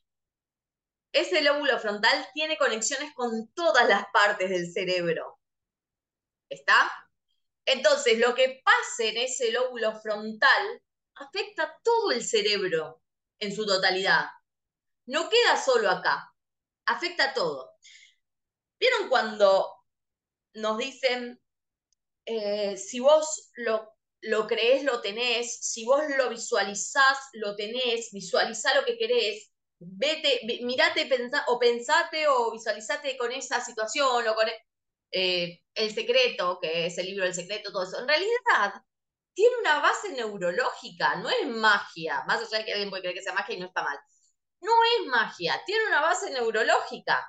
Ese 1.13 1.41
lóbulo 1.41 1.79
frontal 1.79 2.27
tiene 2.33 2.57
conexiones 2.57 3.11
con 3.15 3.51
todas 3.55 3.89
las 3.89 4.05
partes 4.13 4.49
del 4.51 4.71
cerebro. 4.71 5.40
¿Está? 6.51 6.91
Entonces, 7.65 8.19
lo 8.19 8.35
que 8.35 8.61
pase 8.63 9.09
en 9.09 9.17
ese 9.17 9.51
lóbulo 9.51 9.99
frontal 10.01 10.81
afecta 11.15 11.79
todo 11.83 12.11
el 12.11 12.23
cerebro 12.23 13.01
en 13.39 13.55
su 13.55 13.65
totalidad. 13.65 14.25
No 15.05 15.29
queda 15.29 15.55
solo 15.63 15.89
acá, 15.89 16.31
afecta 16.85 17.33
todo. 17.33 17.71
¿Vieron 18.77 19.07
cuando 19.07 19.73
nos 20.55 20.77
dicen, 20.77 21.41
eh, 22.25 22.75
si 22.77 22.99
vos 22.99 23.51
lo 23.55 23.91
lo 24.23 24.45
crees, 24.45 24.83
lo 24.83 25.01
tenés, 25.01 25.65
si 25.65 25.83
vos 25.85 26.03
lo 26.15 26.29
visualizás, 26.29 27.17
lo 27.33 27.55
tenés, 27.55 28.11
visualizá 28.11 28.75
lo 28.75 28.85
que 28.85 28.95
querés, 28.95 29.51
vete, 29.79 30.41
mirate 30.63 31.09
o 31.47 31.57
pensate 31.57 32.27
o 32.27 32.51
visualizate 32.51 33.17
con 33.17 33.31
esa 33.31 33.59
situación 33.63 34.27
o 34.27 34.35
con 34.35 34.47
eh, 35.11 35.61
el 35.73 35.93
secreto, 35.93 36.59
que 36.61 36.87
es 36.87 36.97
el 36.97 37.07
libro 37.07 37.25
del 37.25 37.33
secreto, 37.33 37.71
todo 37.71 37.83
eso. 37.83 37.99
En 37.99 38.07
realidad, 38.07 38.81
tiene 39.33 39.57
una 39.59 39.79
base 39.79 40.11
neurológica, 40.13 41.15
no 41.17 41.29
es 41.29 41.47
magia, 41.47 42.23
más 42.27 42.41
allá 42.41 42.59
de 42.59 42.65
que 42.65 42.71
alguien 42.73 42.89
puede 42.89 43.03
creer 43.03 43.15
que 43.15 43.23
sea 43.23 43.33
magia 43.33 43.55
y 43.55 43.59
no 43.59 43.67
está 43.67 43.83
mal. 43.83 43.99
No 44.61 44.71
es 44.99 45.07
magia, 45.07 45.61
tiene 45.65 45.85
una 45.87 46.01
base 46.01 46.31
neurológica. 46.31 47.25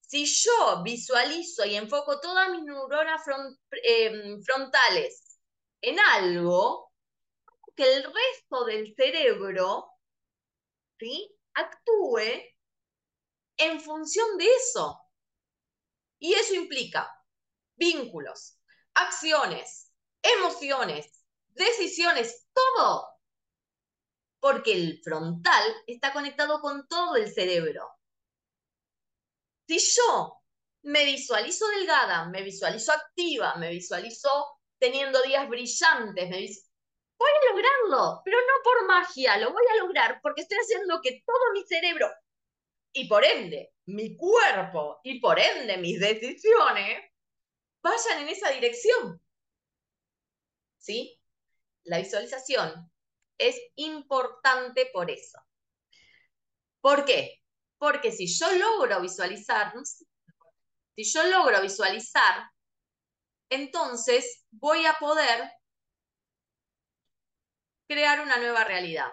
Si 0.00 0.24
yo 0.24 0.82
visualizo 0.82 1.64
y 1.66 1.76
enfoco 1.76 2.20
todas 2.20 2.50
mis 2.50 2.62
neuronas 2.62 3.22
eh, 3.82 4.36
frontales 4.44 5.38
en 5.82 5.98
algo 6.00 6.92
que 7.76 7.94
el 7.94 8.04
resto 8.04 8.64
del 8.64 8.94
cerebro 8.96 9.92
actúe 11.54 12.42
en 13.56 13.80
función 13.80 14.36
de 14.38 14.46
eso. 14.46 15.00
Y 16.18 16.34
eso 16.34 16.54
implica 16.54 17.10
vínculos, 17.76 18.58
acciones, 18.94 19.92
emociones, 20.22 21.24
decisiones, 21.48 22.48
todo. 22.52 23.08
Porque 24.40 24.72
el 24.72 25.00
frontal 25.02 25.62
está 25.86 26.12
conectado 26.12 26.60
con 26.60 26.86
todo 26.88 27.16
el 27.16 27.32
cerebro. 27.32 27.88
Si 29.66 29.78
yo 29.78 30.42
me 30.82 31.04
visualizo 31.04 31.66
delgada, 31.68 32.28
me 32.28 32.42
visualizo 32.42 32.92
activa, 32.92 33.56
me 33.56 33.70
visualizo 33.70 34.28
teniendo 34.78 35.20
días 35.22 35.48
brillantes. 35.48 36.30
Me 36.30 36.38
voy 37.18 37.30
a 37.30 37.52
lograrlo, 37.52 38.22
pero 38.24 38.38
no 38.38 38.62
por 38.62 38.86
magia, 38.86 39.36
lo 39.38 39.52
voy 39.52 39.64
a 39.72 39.82
lograr 39.82 40.20
porque 40.22 40.42
estoy 40.42 40.58
haciendo 40.58 41.00
que 41.02 41.22
todo 41.26 41.52
mi 41.52 41.64
cerebro 41.66 42.08
y 42.92 43.08
por 43.08 43.24
ende 43.24 43.72
mi 43.86 44.16
cuerpo 44.16 45.00
y 45.04 45.20
por 45.20 45.38
ende 45.38 45.76
mis 45.78 46.00
decisiones 46.00 47.02
vayan 47.82 48.22
en 48.22 48.28
esa 48.28 48.50
dirección. 48.50 49.22
¿Sí? 50.78 51.20
La 51.84 51.98
visualización 51.98 52.90
es 53.38 53.60
importante 53.76 54.90
por 54.92 55.10
eso. 55.10 55.38
¿Por 56.80 57.04
qué? 57.04 57.42
Porque 57.78 58.12
si 58.12 58.26
yo 58.26 58.50
logro 58.52 59.00
visualizar, 59.00 59.72
si 60.96 61.04
yo 61.04 61.24
logro 61.24 61.60
visualizar 61.62 62.48
entonces 63.50 64.44
voy 64.50 64.84
a 64.86 64.94
poder 64.94 65.50
crear 67.88 68.20
una 68.20 68.36
nueva 68.38 68.64
realidad, 68.64 69.10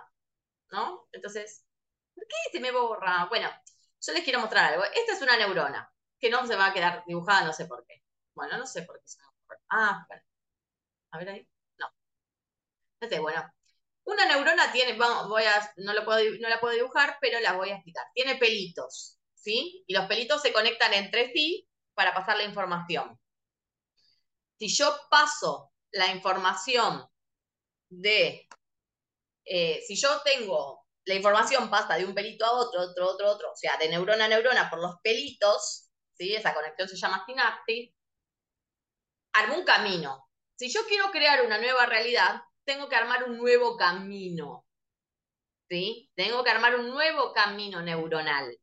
¿no? 0.72 1.08
Entonces, 1.12 1.65
¿por 2.16 2.26
qué 2.28 2.36
se 2.52 2.60
me 2.60 2.72
borra? 2.72 3.26
Bueno, 3.30 3.50
yo 4.02 4.14
les 4.14 4.24
quiero 4.24 4.40
mostrar 4.40 4.74
algo. 4.74 4.84
Esta 4.86 5.14
es 5.14 5.22
una 5.22 5.38
neurona, 5.38 5.92
que 6.20 6.30
no 6.30 6.46
se 6.48 6.56
va 6.56 6.68
a 6.68 6.74
quedar 6.74 7.04
dibujada, 7.06 7.46
no 7.46 7.54
sé 7.54 7.66
por 7.66 7.86
qué. 7.86 8.04
Bueno, 8.34 8.58
no 8.58 8.66
sé 8.66 8.84
por 8.84 9.00
qué 9.00 9.08
se 9.08 9.20
me 9.20 9.26
borra. 9.48 9.62
Ah, 9.70 10.06
bueno. 10.08 10.24
A 11.12 11.18
ver 11.20 11.30
ahí. 11.30 11.50
No. 11.80 11.88
No 13.02 13.10
sé, 13.10 13.20
bueno. 13.20 13.52
Una 14.06 14.26
neurona 14.26 14.72
tiene, 14.72 14.94
voy 14.98 15.44
a, 15.44 15.74
no, 15.78 15.94
lo 15.94 16.06
puedo, 16.06 16.20
no 16.40 16.50
la 16.50 16.60
puedo 16.60 16.76
dibujar, 16.76 17.18
pero 17.22 17.40
la 17.40 17.54
voy 17.54 17.72
a 17.72 17.76
explicar. 17.76 18.06
Tiene 18.14 18.36
pelitos, 18.36 19.20
¿sí? 19.34 19.84
Y 19.88 19.94
los 19.94 20.06
pelitos 20.06 20.42
se 20.42 20.54
conectan 20.54 20.94
entre 20.94 21.32
sí 21.34 21.68
para 21.96 22.14
pasar 22.14 22.38
la 22.38 22.44
información 22.44 23.20
si 24.58 24.68
yo 24.68 24.96
paso 25.10 25.72
la 25.92 26.12
información 26.12 27.06
de, 27.90 28.48
eh, 29.46 29.84
si 29.86 29.96
yo 29.96 30.22
tengo 30.24 30.85
la 31.06 31.16
información 31.16 31.70
pasa 31.70 31.96
de 31.96 32.06
un 32.06 32.14
pelito 32.16 32.46
a 32.46 32.52
otro, 32.54 32.82
otro, 32.82 33.10
otro, 33.10 33.30
otro, 33.32 33.52
o 33.52 33.56
sea, 33.56 33.78
de 33.78 33.90
neurona 33.90 34.26
a 34.26 34.28
neurona 34.28 34.70
por 34.70 34.80
los 34.82 34.96
pelitos, 35.04 35.90
¿sí? 36.14 36.36
Esa 36.36 36.54
conexión 36.54 36.88
se 36.90 36.98
llama 36.98 37.24
sinapsis, 37.26 37.94
armo 39.34 39.56
un 39.60 39.66
camino. 39.66 40.28
Si 40.56 40.70
yo 40.72 40.82
quiero 40.88 41.12
crear 41.12 41.46
una 41.46 41.58
nueva 41.60 41.86
realidad, 41.86 42.42
tengo 42.64 42.90
que 42.90 42.96
armar 42.96 43.26
un 43.26 43.38
nuevo 43.38 43.78
camino, 43.78 44.66
¿sí? 45.70 46.10
Tengo 46.16 46.44
que 46.44 46.50
armar 46.50 46.76
un 46.76 46.90
nuevo 46.90 47.34
camino 47.34 47.82
neuronal, 47.82 48.58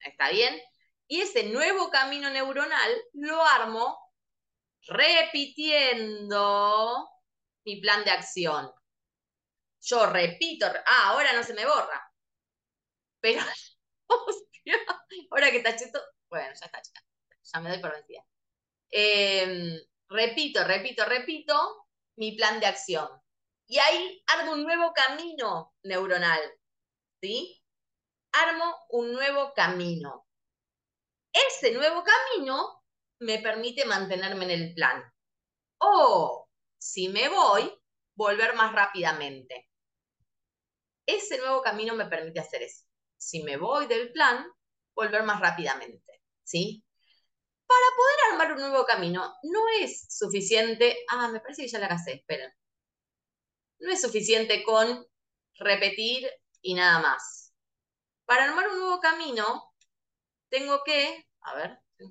¿está 0.00 0.30
bien? 0.30 0.60
Y 1.08 1.20
ese 1.22 1.44
nuevo 1.44 1.90
camino 1.90 2.30
neuronal 2.30 2.92
lo 3.14 3.42
armo 3.44 3.98
repitiendo 4.86 6.28
mi 7.64 7.80
plan 7.80 8.04
de 8.04 8.10
acción. 8.10 8.70
Yo 9.84 10.06
repito, 10.06 10.66
ah, 10.66 11.10
ahora 11.10 11.32
no 11.34 11.42
se 11.42 11.54
me 11.54 11.66
borra. 11.66 12.10
Pero, 13.20 13.42
ahora 15.30 15.50
que 15.50 15.58
está 15.58 15.76
cheto, 15.76 16.00
bueno, 16.28 16.48
ya 16.58 16.66
está 16.66 16.80
cheto, 16.80 17.00
ya 17.42 17.60
me 17.60 17.70
doy 17.70 17.80
por 17.80 17.92
vencida. 17.92 18.24
Em, 18.90 19.78
repito, 20.08 20.64
repito, 20.64 21.04
repito 21.04 21.86
mi 22.16 22.36
plan 22.36 22.60
de 22.60 22.66
acción. 22.66 23.08
Y 23.66 23.78
ahí 23.78 24.22
armo 24.26 24.52
un 24.52 24.64
nuevo 24.64 24.92
camino 24.94 25.74
neuronal, 25.82 26.40
¿sí? 27.20 27.62
Armo 28.32 28.86
un 28.90 29.12
nuevo 29.12 29.52
camino. 29.54 30.26
Ese 31.32 31.72
nuevo 31.72 32.04
camino 32.04 32.84
me 33.20 33.38
permite 33.40 33.84
mantenerme 33.84 34.44
en 34.44 34.50
el 34.50 34.74
plan. 34.74 35.02
O, 35.78 36.48
si 36.78 37.08
me 37.08 37.28
voy, 37.28 37.70
volver 38.14 38.54
más 38.54 38.72
rápidamente. 38.72 39.68
Ese 41.06 41.38
nuevo 41.38 41.62
camino 41.62 41.94
me 41.94 42.06
permite 42.06 42.40
hacer 42.40 42.62
eso. 42.62 42.84
Si 43.16 43.42
me 43.42 43.56
voy 43.56 43.86
del 43.86 44.12
plan, 44.12 44.46
volver 44.94 45.22
más 45.24 45.40
rápidamente, 45.40 46.20
¿sí? 46.42 46.84
Para 47.66 47.86
poder 47.96 48.16
armar 48.32 48.52
un 48.52 48.70
nuevo 48.70 48.84
camino, 48.86 49.34
no 49.44 49.60
es 49.80 50.06
suficiente, 50.08 50.96
ah, 51.10 51.28
me 51.28 51.40
parece 51.40 51.62
que 51.62 51.68
ya 51.68 51.78
la 51.78 51.88
casé, 51.88 52.14
esperen. 52.14 52.52
No 53.78 53.92
es 53.92 54.00
suficiente 54.00 54.62
con 54.64 55.06
repetir 55.56 56.28
y 56.62 56.74
nada 56.74 57.00
más. 57.00 57.52
Para 58.24 58.44
armar 58.44 58.68
un 58.68 58.78
nuevo 58.80 59.00
camino, 59.00 59.74
tengo 60.48 60.82
que, 60.84 61.28
a 61.42 61.54
ver, 61.54 61.78
no, 61.98 62.08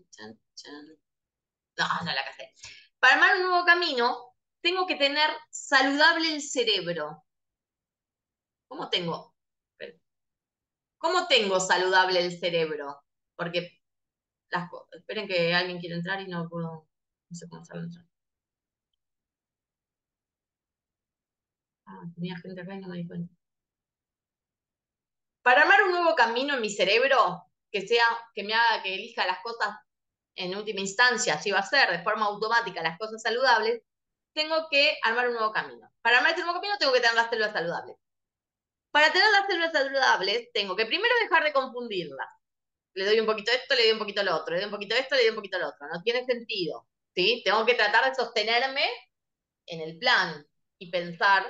no 1.78 2.12
la 2.14 2.26
casé. 2.26 2.52
Para 3.00 3.16
armar 3.16 3.36
un 3.38 3.44
nuevo 3.50 3.66
camino, 3.66 4.36
tengo 4.62 4.86
que 4.88 4.96
tener 4.96 5.30
saludable 5.50 6.34
el 6.34 6.42
cerebro. 6.42 7.24
¿Cómo 8.74 8.90
tengo? 8.90 9.36
¿Cómo 10.98 11.28
tengo 11.28 11.60
saludable 11.60 12.20
el 12.20 12.40
cerebro? 12.40 13.04
Porque 13.36 13.80
las 14.50 14.68
esperen 14.94 15.28
que 15.28 15.54
alguien 15.54 15.80
quiere 15.80 15.96
entrar 15.98 16.20
y 16.22 16.28
no 16.28 16.50
puedo, 16.50 16.88
no 17.30 17.36
sé 17.36 17.48
cómo 17.50 17.64
sabe 17.64 17.82
entrar. 17.82 18.04
Ah, 21.86 22.02
tenía 22.16 22.36
gente 22.40 22.62
acá 22.62 22.74
y 22.74 22.80
no 22.80 22.88
me 22.88 22.98
di 22.98 23.08
cuenta. 23.08 23.32
Para 25.44 25.62
armar 25.62 25.84
un 25.84 25.92
nuevo 25.92 26.16
camino 26.16 26.56
en 26.56 26.62
mi 26.62 26.72
cerebro, 26.72 27.44
que 27.72 27.86
sea, 27.86 28.06
que 28.34 28.44
me 28.44 28.56
haga 28.56 28.82
que 28.82 28.96
elija 28.96 29.28
las 29.28 29.40
cosas 29.44 29.70
en 30.36 30.56
última 30.56 30.80
instancia, 30.80 31.40
si 31.40 31.52
va 31.52 31.60
a 31.60 31.64
ser 31.64 31.92
de 31.92 32.04
forma 32.04 32.26
automática 32.26 32.82
las 32.82 32.98
cosas 32.98 33.22
saludables, 33.22 33.84
tengo 34.34 34.68
que 34.72 34.98
armar 35.04 35.28
un 35.28 35.36
nuevo 35.36 35.52
camino. 35.52 35.92
Para 36.02 36.18
armar 36.18 36.32
este 36.32 36.42
nuevo 36.44 36.60
camino 36.60 36.78
tengo 36.80 36.94
que 36.94 37.02
tener 37.02 37.16
las 37.16 37.30
células 37.30 37.54
saludables. 37.54 37.98
Para 38.94 39.12
tener 39.12 39.28
las 39.32 39.48
células 39.48 39.72
saludables, 39.72 40.52
tengo 40.54 40.76
que 40.76 40.86
primero 40.86 41.16
dejar 41.24 41.44
de 41.44 41.52
confundirlas. 41.52 42.30
Le 42.94 43.06
doy 43.06 43.20
un 43.20 43.26
poquito 43.26 43.52
esto, 43.52 43.74
le 43.74 43.86
doy 43.86 43.92
un 43.94 43.98
poquito 43.98 44.22
lo 44.22 44.36
otro, 44.36 44.54
le 44.54 44.62
doy 44.62 44.66
un 44.66 44.72
poquito 44.72 44.96
esto, 44.96 45.16
le 45.16 45.22
doy 45.22 45.30
un 45.32 45.36
poquito 45.36 45.58
lo 45.58 45.70
otro. 45.70 45.88
No 45.92 46.04
tiene 46.04 46.24
sentido. 46.28 46.88
¿sí? 47.16 47.42
Tengo 47.44 47.66
que 47.66 47.74
tratar 47.74 48.08
de 48.08 48.14
sostenerme 48.14 48.86
en 49.66 49.82
el 49.82 49.98
plan 49.98 50.46
y 50.78 50.92
pensar 50.92 51.44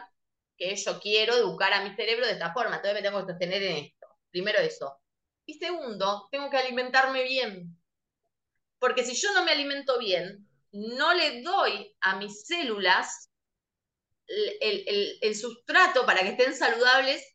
que 0.58 0.74
yo 0.74 1.02
quiero 1.02 1.36
educar 1.36 1.74
a 1.74 1.84
mi 1.84 1.94
cerebro 1.98 2.26
de 2.26 2.32
esta 2.32 2.54
forma. 2.54 2.78
Entonces 2.78 2.94
me 2.94 3.06
tengo 3.06 3.20
que 3.20 3.34
sostener 3.34 3.62
en 3.62 3.76
esto. 3.88 4.08
Primero 4.32 4.60
eso. 4.60 5.02
Y 5.46 5.56
segundo, 5.56 6.30
tengo 6.32 6.50
que 6.50 6.56
alimentarme 6.56 7.24
bien. 7.24 7.78
Porque 8.80 9.04
si 9.04 9.16
yo 9.16 9.34
no 9.34 9.44
me 9.44 9.52
alimento 9.52 10.00
bien, 10.00 10.48
no 10.72 11.14
le 11.14 11.42
doy 11.42 11.94
a 12.00 12.16
mis 12.16 12.46
células 12.46 13.30
el, 14.28 15.36
sustrato 15.36 16.06
para 16.06 16.22
que 16.22 16.30
estén 16.30 16.56
saludables 16.56 17.33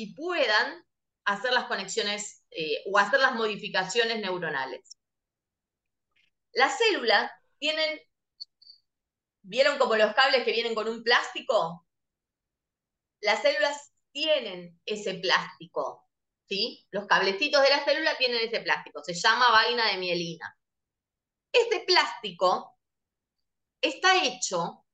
y 0.00 0.14
puedan 0.14 0.82
hacer 1.26 1.52
las 1.52 1.66
conexiones 1.66 2.42
eh, 2.50 2.82
o 2.86 2.98
hacer 2.98 3.20
las 3.20 3.34
modificaciones 3.34 4.18
neuronales. 4.18 4.96
Las 6.52 6.78
células 6.78 7.30
tienen, 7.58 8.00
¿vieron 9.42 9.76
como 9.76 9.96
los 9.96 10.14
cables 10.14 10.42
que 10.44 10.52
vienen 10.52 10.74
con 10.74 10.88
un 10.88 11.02
plástico? 11.02 11.86
Las 13.20 13.42
células 13.42 13.92
tienen 14.10 14.80
ese 14.86 15.14
plástico, 15.16 16.08
¿sí? 16.48 16.86
Los 16.90 17.06
cablecitos 17.06 17.62
de 17.62 17.68
la 17.68 17.84
célula 17.84 18.16
tienen 18.16 18.48
ese 18.48 18.60
plástico, 18.60 19.04
se 19.04 19.12
llama 19.12 19.50
vaina 19.50 19.86
de 19.90 19.98
mielina. 19.98 20.58
Este 21.52 21.80
plástico 21.80 22.78
está 23.82 24.24
hecho 24.24 24.86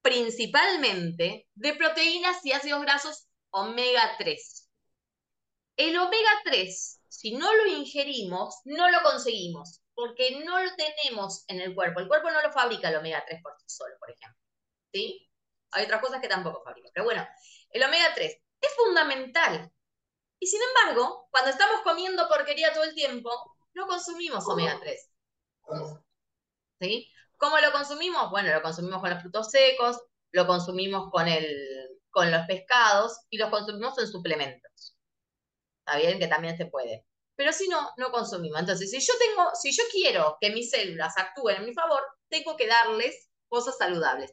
principalmente 0.00 1.46
de 1.54 1.74
proteínas 1.74 2.42
y 2.46 2.52
ácidos 2.52 2.80
grasos 2.80 3.29
omega 3.50 4.16
3. 4.18 4.68
El 5.76 5.98
omega 5.98 6.30
3, 6.44 7.00
si 7.08 7.32
no 7.32 7.52
lo 7.54 7.66
ingerimos, 7.66 8.60
no 8.64 8.90
lo 8.90 9.02
conseguimos, 9.02 9.80
porque 9.94 10.42
no 10.44 10.62
lo 10.62 10.70
tenemos 10.76 11.44
en 11.48 11.60
el 11.60 11.74
cuerpo. 11.74 12.00
El 12.00 12.08
cuerpo 12.08 12.30
no 12.30 12.42
lo 12.42 12.52
fabrica 12.52 12.88
el 12.88 12.96
omega 12.96 13.24
3 13.26 13.42
por 13.42 13.52
sí 13.58 13.64
solo, 13.66 13.94
por 13.98 14.10
ejemplo. 14.10 14.40
¿Sí? 14.92 15.28
Hay 15.72 15.84
otras 15.84 16.00
cosas 16.00 16.20
que 16.20 16.28
tampoco 16.28 16.62
fabrica. 16.62 16.90
Pero 16.92 17.04
bueno, 17.04 17.26
el 17.70 17.82
omega 17.82 18.12
3 18.14 18.36
es 18.60 18.74
fundamental. 18.74 19.72
Y 20.38 20.46
sin 20.46 20.60
embargo, 20.62 21.28
cuando 21.30 21.50
estamos 21.50 21.82
comiendo 21.82 22.28
porquería 22.28 22.72
todo 22.72 22.84
el 22.84 22.94
tiempo, 22.94 23.30
no 23.74 23.86
consumimos 23.86 24.46
omega 24.48 24.78
3. 24.80 25.10
¿Sí? 26.80 27.10
¿Cómo 27.36 27.58
lo 27.58 27.72
consumimos? 27.72 28.30
Bueno, 28.30 28.52
lo 28.52 28.62
consumimos 28.62 29.00
con 29.00 29.10
los 29.10 29.20
frutos 29.20 29.50
secos, 29.50 29.98
lo 30.32 30.46
consumimos 30.46 31.10
con, 31.10 31.28
el, 31.28 31.79
con 32.10 32.30
los 32.30 32.46
pescados 32.46 33.20
y 33.30 33.38
los 33.38 33.50
consumimos 33.50 33.98
en 33.98 34.08
suplementos. 34.08 34.96
Está 35.80 35.98
bien 35.98 36.18
que 36.18 36.26
también 36.26 36.56
se 36.56 36.66
puede. 36.66 37.06
Pero 37.36 37.52
si 37.52 37.68
no, 37.68 37.90
no 37.96 38.10
consumimos. 38.10 38.60
Entonces, 38.60 38.90
si 38.90 39.00
yo 39.00 39.12
tengo, 39.18 39.50
si 39.54 39.72
yo 39.72 39.82
quiero 39.90 40.36
que 40.40 40.50
mis 40.50 40.70
células 40.70 41.16
actúen 41.16 41.56
en 41.56 41.66
mi 41.66 41.74
favor, 41.74 42.02
tengo 42.28 42.56
que 42.56 42.66
darles 42.66 43.30
cosas 43.48 43.76
saludables. 43.78 44.32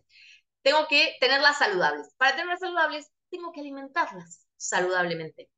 Tengo 0.61 0.87
que 0.87 1.15
tenerlas 1.19 1.57
saludables. 1.57 2.13
Para 2.17 2.31
tenerlas 2.31 2.59
saludables, 2.59 3.07
tengo 3.29 3.51
que 3.51 3.61
alimentarlas 3.61 4.47
saludablemente. 4.57 5.49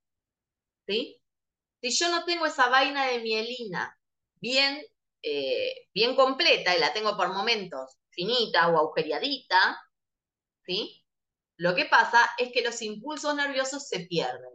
¿Sí? 0.87 1.21
Si 1.81 1.91
yo 1.91 2.09
no 2.09 2.25
tengo 2.25 2.45
esa 2.45 2.69
vaina 2.69 3.05
de 3.07 3.19
mielina 3.19 3.97
bien 4.35 4.81
eh, 5.21 5.87
bien 5.93 6.15
completa 6.15 6.75
y 6.75 6.79
la 6.79 6.93
tengo 6.93 7.17
por 7.17 7.33
momentos 7.33 7.97
finita 8.11 8.69
o 8.69 8.77
agujereadita, 8.77 9.79
¿sí? 10.65 10.98
Lo 11.59 11.75
que 11.75 11.85
pasa 11.85 12.19
es 12.37 12.51
que 12.53 12.61
los 12.61 12.81
impulsos 12.81 13.35
nerviosos 13.35 13.89
se 13.89 14.05
pierden, 14.05 14.49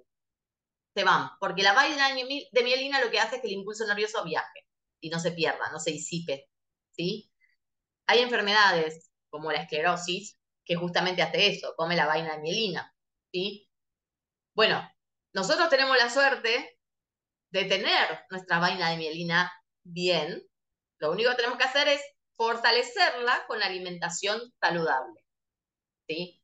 se 0.94 1.04
van, 1.04 1.28
porque 1.38 1.62
la 1.62 1.74
vaina 1.74 2.08
de 2.14 2.64
mielina 2.64 3.04
lo 3.04 3.10
que 3.10 3.20
hace 3.20 3.36
es 3.36 3.42
que 3.42 3.48
el 3.48 3.54
impulso 3.54 3.86
nervioso 3.86 4.24
viaje 4.24 4.66
y 5.00 5.10
no 5.10 5.20
se 5.20 5.32
pierda, 5.32 5.70
no 5.70 5.78
se 5.78 5.90
disipe, 5.90 6.48
¿sí? 6.92 7.30
Hay 8.06 8.20
enfermedades 8.20 9.10
como 9.28 9.52
la 9.52 9.60
esclerosis 9.62 10.38
que 10.64 10.76
justamente 10.76 11.20
hace 11.20 11.48
eso, 11.48 11.74
come 11.76 11.94
la 11.94 12.06
vaina 12.06 12.36
de 12.36 12.42
mielina, 12.42 12.94
¿sí? 13.30 13.68
Bueno, 14.54 14.90
nosotros 15.34 15.68
tenemos 15.68 15.98
la 15.98 16.08
suerte 16.08 16.78
de 17.50 17.64
tener 17.66 18.24
nuestra 18.30 18.60
vaina 18.60 18.90
de 18.90 18.96
mielina 18.96 19.52
bien, 19.82 20.42
lo 21.00 21.12
único 21.12 21.30
que 21.30 21.36
tenemos 21.36 21.58
que 21.58 21.64
hacer 21.64 21.88
es 21.88 22.00
fortalecerla 22.36 23.44
con 23.46 23.62
alimentación 23.62 24.40
saludable. 24.58 25.20
¿sí? 26.08 26.40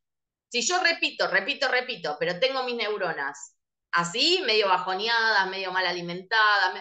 Si 0.51 0.61
yo 0.67 0.83
repito, 0.83 1.29
repito, 1.29 1.69
repito, 1.69 2.17
pero 2.19 2.37
tengo 2.37 2.63
mis 2.63 2.75
neuronas 2.75 3.55
así, 3.91 4.43
medio 4.45 4.67
bajoneadas, 4.67 5.49
medio 5.49 5.71
mal 5.71 5.85
alimentadas, 5.85 6.73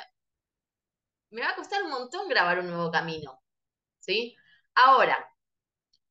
me, 1.31 1.41
va 1.41 1.51
a 1.51 1.55
costar 1.55 1.85
un 1.85 1.91
montón 1.91 2.29
grabar 2.29 2.59
un 2.59 2.67
nuevo 2.67 2.91
camino. 2.91 3.41
¿sí? 4.01 4.37
Ahora, 4.75 5.25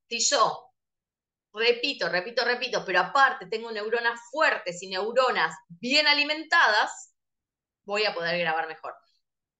si 0.07 0.19
yo 0.21 0.71
repito, 1.53 2.07
repito, 2.07 2.45
repito, 2.45 2.85
pero 2.85 3.01
aparte 3.01 3.47
tengo 3.47 3.69
neuronas 3.73 4.21
fuertes 4.31 4.81
y 4.81 4.87
neuronas 4.87 5.53
bien 5.67 6.07
alimentadas, 6.07 7.13
voy 7.83 8.05
a 8.05 8.13
poder 8.13 8.39
grabar 8.39 8.69
mejor. 8.69 8.95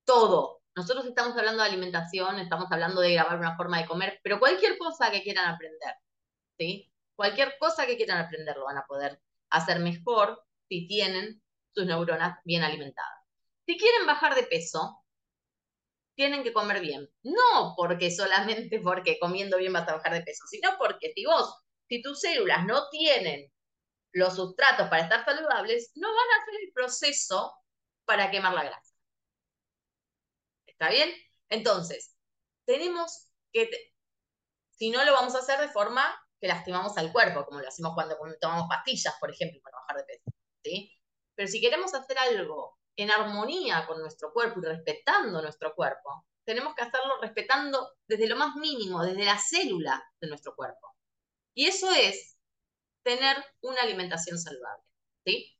Todo, 0.06 0.62
nosotros 0.74 1.06
estamos 1.06 1.38
hablando 1.38 1.64
de 1.64 1.70
alimentación, 1.70 2.40
estamos 2.40 2.72
hablando 2.72 3.02
de 3.02 3.12
grabar 3.12 3.40
una 3.40 3.58
forma 3.58 3.80
de 3.80 3.88
comer, 3.88 4.22
pero 4.24 4.40
cualquier 4.40 4.78
cosa 4.78 5.12
que 5.12 5.22
quieran 5.22 5.54
aprender, 5.54 5.96
¿sí? 6.58 6.90
Cualquier 7.20 7.58
cosa 7.60 7.86
que 7.86 7.98
quieran 7.98 8.20
aprender 8.20 8.56
lo 8.56 8.64
van 8.64 8.78
a 8.78 8.86
poder 8.86 9.22
hacer 9.50 9.80
mejor 9.80 10.42
si 10.70 10.88
tienen 10.88 11.44
sus 11.76 11.86
neuronas 11.86 12.40
bien 12.46 12.64
alimentadas. 12.64 13.26
Si 13.66 13.78
quieren 13.78 14.08
bajar 14.08 14.36
de 14.36 14.44
peso, 14.44 15.04
tienen 16.16 16.44
que 16.44 16.54
comer 16.54 16.80
bien. 16.80 17.10
No 17.24 17.74
porque 17.76 18.10
solamente 18.10 18.80
porque 18.84 19.20
comiendo 19.20 19.58
bien 19.58 19.74
vas 19.74 19.86
a 19.90 19.96
bajar 19.96 20.14
de 20.14 20.22
peso, 20.22 20.46
sino 20.48 20.78
porque 20.78 21.12
si 21.14 21.26
vos, 21.26 21.58
si 21.90 22.02
tus 22.02 22.22
células 22.22 22.66
no 22.66 22.88
tienen 22.88 23.52
los 24.14 24.38
sustratos 24.38 24.88
para 24.88 25.04
estar 25.04 25.26
saludables, 25.26 25.92
no 25.96 26.08
van 26.08 26.18
a 26.18 26.42
hacer 26.42 26.54
el 26.64 26.72
proceso 26.72 27.54
para 28.06 28.32
quemar 28.32 28.54
la 28.54 28.64
grasa. 28.64 28.94
¿Está 30.68 30.88
bien? 30.88 31.14
Entonces, 31.50 32.16
tenemos 32.64 33.30
que, 33.52 33.70
si 34.70 34.90
no 34.90 35.04
lo 35.04 35.12
vamos 35.12 35.36
a 35.36 35.40
hacer 35.40 35.60
de 35.60 35.68
forma 35.68 36.18
que 36.40 36.48
lastimamos 36.48 36.98
al 36.98 37.12
cuerpo, 37.12 37.46
como 37.46 37.60
lo 37.60 37.68
hacemos 37.68 37.94
cuando 37.94 38.18
tomamos 38.40 38.68
pastillas, 38.70 39.16
por 39.20 39.32
ejemplo, 39.32 39.60
para 39.62 39.78
bajar 39.78 39.98
de 39.98 40.04
peso. 40.06 40.32
¿sí? 40.64 41.00
Pero 41.36 41.48
si 41.48 41.62
queremos 41.62 41.94
hacer 41.94 42.18
algo 42.18 42.80
en 42.96 43.12
armonía 43.12 43.86
con 43.88 44.00
nuestro 44.00 44.32
cuerpo 44.34 44.60
y 44.60 44.66
respetando 44.66 45.42
nuestro 45.42 45.74
cuerpo, 45.76 46.26
tenemos 46.46 46.74
que 46.76 46.82
hacerlo 46.82 47.20
respetando 47.22 47.96
desde 48.08 48.28
lo 48.28 48.36
más 48.36 48.56
mínimo, 48.56 49.04
desde 49.04 49.26
la 49.26 49.38
célula 49.38 50.04
de 50.20 50.28
nuestro 50.30 50.56
cuerpo. 50.56 50.96
Y 51.54 51.68
eso 51.68 51.92
es 51.92 52.38
tener 53.04 53.38
una 53.62 53.82
alimentación 53.82 54.38
saludable. 54.38 54.84
¿sí? 55.26 55.56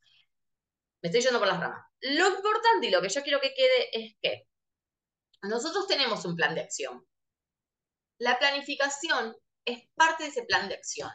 Me 1.02 1.08
estoy 1.08 1.22
yendo 1.22 1.38
por 1.38 1.48
las 1.48 1.60
ramas. 1.60 1.86
Lo 2.00 2.28
importante 2.28 2.86
y 2.86 2.90
lo 2.90 3.00
que 3.00 3.08
yo 3.08 3.22
quiero 3.22 3.40
que 3.40 3.54
quede 3.54 3.90
es 3.92 4.16
que 4.20 4.48
nosotros 5.42 5.86
tenemos 5.86 6.24
un 6.24 6.36
plan 6.36 6.54
de 6.54 6.62
acción. 6.62 7.06
La 8.18 8.38
planificación 8.38 9.36
es 9.64 9.88
parte 9.94 10.24
de 10.24 10.30
ese 10.30 10.44
plan 10.44 10.68
de 10.68 10.74
acción. 10.74 11.10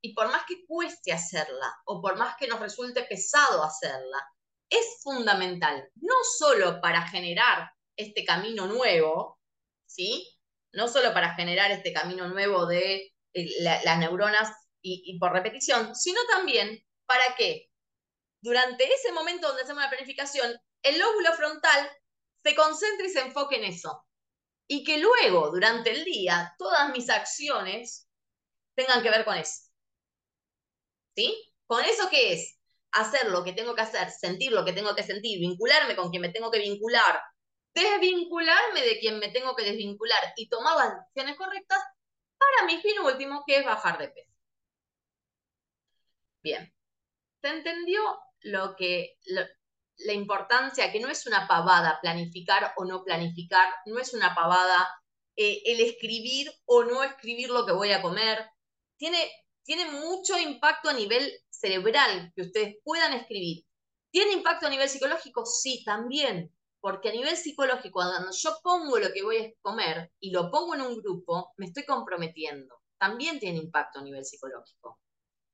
Y 0.00 0.14
por 0.14 0.28
más 0.28 0.44
que 0.46 0.64
cueste 0.66 1.12
hacerla 1.12 1.74
o 1.84 2.00
por 2.00 2.16
más 2.16 2.36
que 2.36 2.46
nos 2.46 2.60
resulte 2.60 3.04
pesado 3.04 3.62
hacerla, 3.62 4.24
es 4.70 5.00
fundamental, 5.02 5.90
no 5.96 6.14
solo 6.38 6.80
para 6.80 7.06
generar 7.08 7.70
este 7.96 8.24
camino 8.24 8.66
nuevo, 8.66 9.40
¿sí? 9.86 10.28
No 10.72 10.88
solo 10.88 11.12
para 11.14 11.34
generar 11.34 11.70
este 11.70 11.92
camino 11.92 12.28
nuevo 12.28 12.66
de 12.66 13.12
eh, 13.32 13.62
las 13.62 13.98
neuronas 13.98 14.50
y, 14.80 15.18
por 15.18 15.32
repetición, 15.32 15.94
sino 15.94 16.20
también 16.30 16.82
para 17.06 17.34
que 17.36 17.68
durante 18.40 18.84
ese 18.92 19.12
momento 19.12 19.48
donde 19.48 19.62
hacemos 19.62 19.82
la 19.82 19.90
planificación, 19.90 20.54
el 20.82 20.98
lóbulo 20.98 21.32
frontal 21.32 21.90
se 22.42 22.54
concentre 22.54 23.08
y 23.08 23.10
se 23.10 23.20
enfoque 23.20 23.56
en 23.56 23.64
eso. 23.64 24.07
Y 24.68 24.84
que 24.84 24.98
luego, 24.98 25.50
durante 25.50 25.90
el 25.90 26.04
día, 26.04 26.54
todas 26.58 26.90
mis 26.90 27.08
acciones 27.10 28.08
tengan 28.74 29.02
que 29.02 29.10
ver 29.10 29.24
con 29.24 29.36
eso. 29.36 29.62
¿Sí? 31.16 31.52
¿Con 31.66 31.84
eso 31.84 32.08
qué 32.10 32.34
es? 32.34 32.58
Hacer 32.92 33.30
lo 33.30 33.42
que 33.44 33.52
tengo 33.52 33.74
que 33.74 33.82
hacer, 33.82 34.10
sentir 34.10 34.52
lo 34.52 34.64
que 34.64 34.72
tengo 34.72 34.94
que 34.94 35.02
sentir, 35.02 35.40
vincularme 35.40 35.96
con 35.96 36.10
quien 36.10 36.22
me 36.22 36.30
tengo 36.30 36.50
que 36.50 36.60
vincular, 36.60 37.20
desvincularme 37.74 38.82
de 38.82 38.98
quien 39.00 39.18
me 39.18 39.30
tengo 39.30 39.56
que 39.56 39.64
desvincular 39.64 40.32
y 40.36 40.48
tomar 40.48 40.76
las 40.76 40.94
decisiones 40.98 41.36
correctas 41.36 41.80
para 42.38 42.66
mi 42.66 42.80
fin 42.80 43.00
último, 43.00 43.42
que 43.46 43.58
es 43.58 43.64
bajar 43.64 43.98
de 43.98 44.08
peso. 44.08 44.32
Bien, 46.42 46.72
¿se 47.42 47.48
entendió 47.48 48.00
lo 48.40 48.76
que, 48.76 49.18
la 49.98 50.12
importancia, 50.12 50.92
que 50.92 51.00
no 51.00 51.08
es 51.08 51.26
una 51.26 51.46
pavada 51.48 51.98
planificar 52.00 52.72
o 52.76 52.84
no 52.84 53.04
planificar, 53.04 53.68
no 53.86 53.98
es 53.98 54.14
una 54.14 54.34
pavada 54.34 54.88
eh, 55.36 55.62
el 55.66 55.80
escribir 55.80 56.52
o 56.64 56.84
no 56.84 57.02
escribir 57.02 57.50
lo 57.50 57.66
que 57.66 57.72
voy 57.72 57.92
a 57.92 58.02
comer. 58.02 58.50
Tiene, 58.96 59.18
tiene 59.64 59.90
mucho 59.90 60.38
impacto 60.38 60.88
a 60.88 60.92
nivel 60.92 61.32
cerebral 61.50 62.32
que 62.34 62.42
ustedes 62.42 62.76
puedan 62.84 63.12
escribir. 63.12 63.64
¿Tiene 64.10 64.32
impacto 64.32 64.66
a 64.66 64.70
nivel 64.70 64.88
psicológico? 64.88 65.44
Sí, 65.46 65.84
también. 65.84 66.54
Porque 66.80 67.10
a 67.10 67.12
nivel 67.12 67.36
psicológico, 67.36 68.00
cuando 68.00 68.30
yo 68.30 68.58
pongo 68.62 68.98
lo 68.98 69.12
que 69.12 69.22
voy 69.22 69.36
a 69.36 69.52
comer 69.60 70.12
y 70.20 70.30
lo 70.30 70.50
pongo 70.50 70.74
en 70.74 70.82
un 70.82 70.96
grupo, 70.96 71.52
me 71.56 71.66
estoy 71.66 71.84
comprometiendo. 71.84 72.80
También 72.98 73.38
tiene 73.38 73.58
impacto 73.58 73.98
a 73.98 74.02
nivel 74.02 74.24
psicológico. 74.24 75.00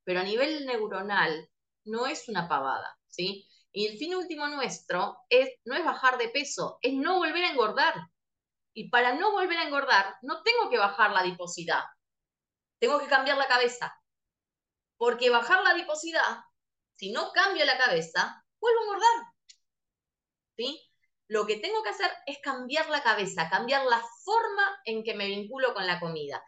Pero 0.05 0.21
a 0.21 0.25
nivel 0.25 0.67
neuronal 0.67 1.51
no 1.85 2.07
es 2.07 2.29
una 2.29 2.49
pavada, 2.49 2.99
¿sí? 3.09 3.47
Y 3.77 3.89
el 3.89 3.99
fin 3.99 4.15
último 4.15 4.47
nuestro 4.47 5.19
es, 5.29 5.51
no 5.65 5.75
es 5.75 5.85
bajar 5.85 6.17
de 6.17 6.29
peso, 6.29 6.79
es 6.81 6.95
no 6.95 7.19
volver 7.19 7.43
a 7.45 7.51
engordar. 7.51 7.95
Y 8.73 8.89
para 8.89 9.15
no 9.15 9.33
volver 9.33 9.59
a 9.59 9.65
engordar, 9.65 10.17
no 10.23 10.45
tengo 10.45 10.71
que 10.71 10.79
bajar 10.79 11.11
la 11.11 11.21
adiposidad, 11.21 11.83
tengo 12.79 13.01
que 13.01 13.09
cambiar 13.09 13.37
la 13.37 13.49
cabeza. 13.49 13.93
Porque 14.97 15.29
bajar 15.29 15.65
la 15.65 15.71
adiposidad, 15.71 16.45
si 16.95 17.11
no 17.11 17.33
cambio 17.33 17.65
la 17.65 17.77
cabeza, 17.77 18.45
vuelvo 18.61 18.79
a 18.79 18.85
engordar. 18.85 19.33
¿Sí? 20.57 20.81
Lo 21.27 21.45
que 21.45 21.57
tengo 21.57 21.83
que 21.83 21.91
hacer 21.91 22.13
es 22.27 22.39
cambiar 22.41 22.89
la 22.91 23.03
cabeza, 23.03 23.51
cambiar 23.51 23.85
la 23.87 24.01
forma 24.23 24.81
en 24.85 25.03
que 25.03 25.15
me 25.15 25.27
vinculo 25.27 25.75
con 25.75 25.85
la 25.85 25.99
comida. 25.99 26.41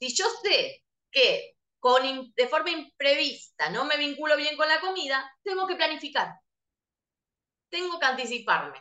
Si 0.00 0.12
yo 0.12 0.26
sé 0.42 0.82
que 1.12 1.54
con, 1.78 2.32
de 2.34 2.48
forma 2.48 2.70
imprevista 2.70 3.70
no 3.70 3.84
me 3.84 3.96
vinculo 3.96 4.36
bien 4.36 4.56
con 4.56 4.66
la 4.66 4.80
comida, 4.80 5.32
tengo 5.44 5.68
que 5.68 5.76
planificar 5.76 6.34
tengo 7.74 7.98
que 7.98 8.06
anticiparme. 8.06 8.78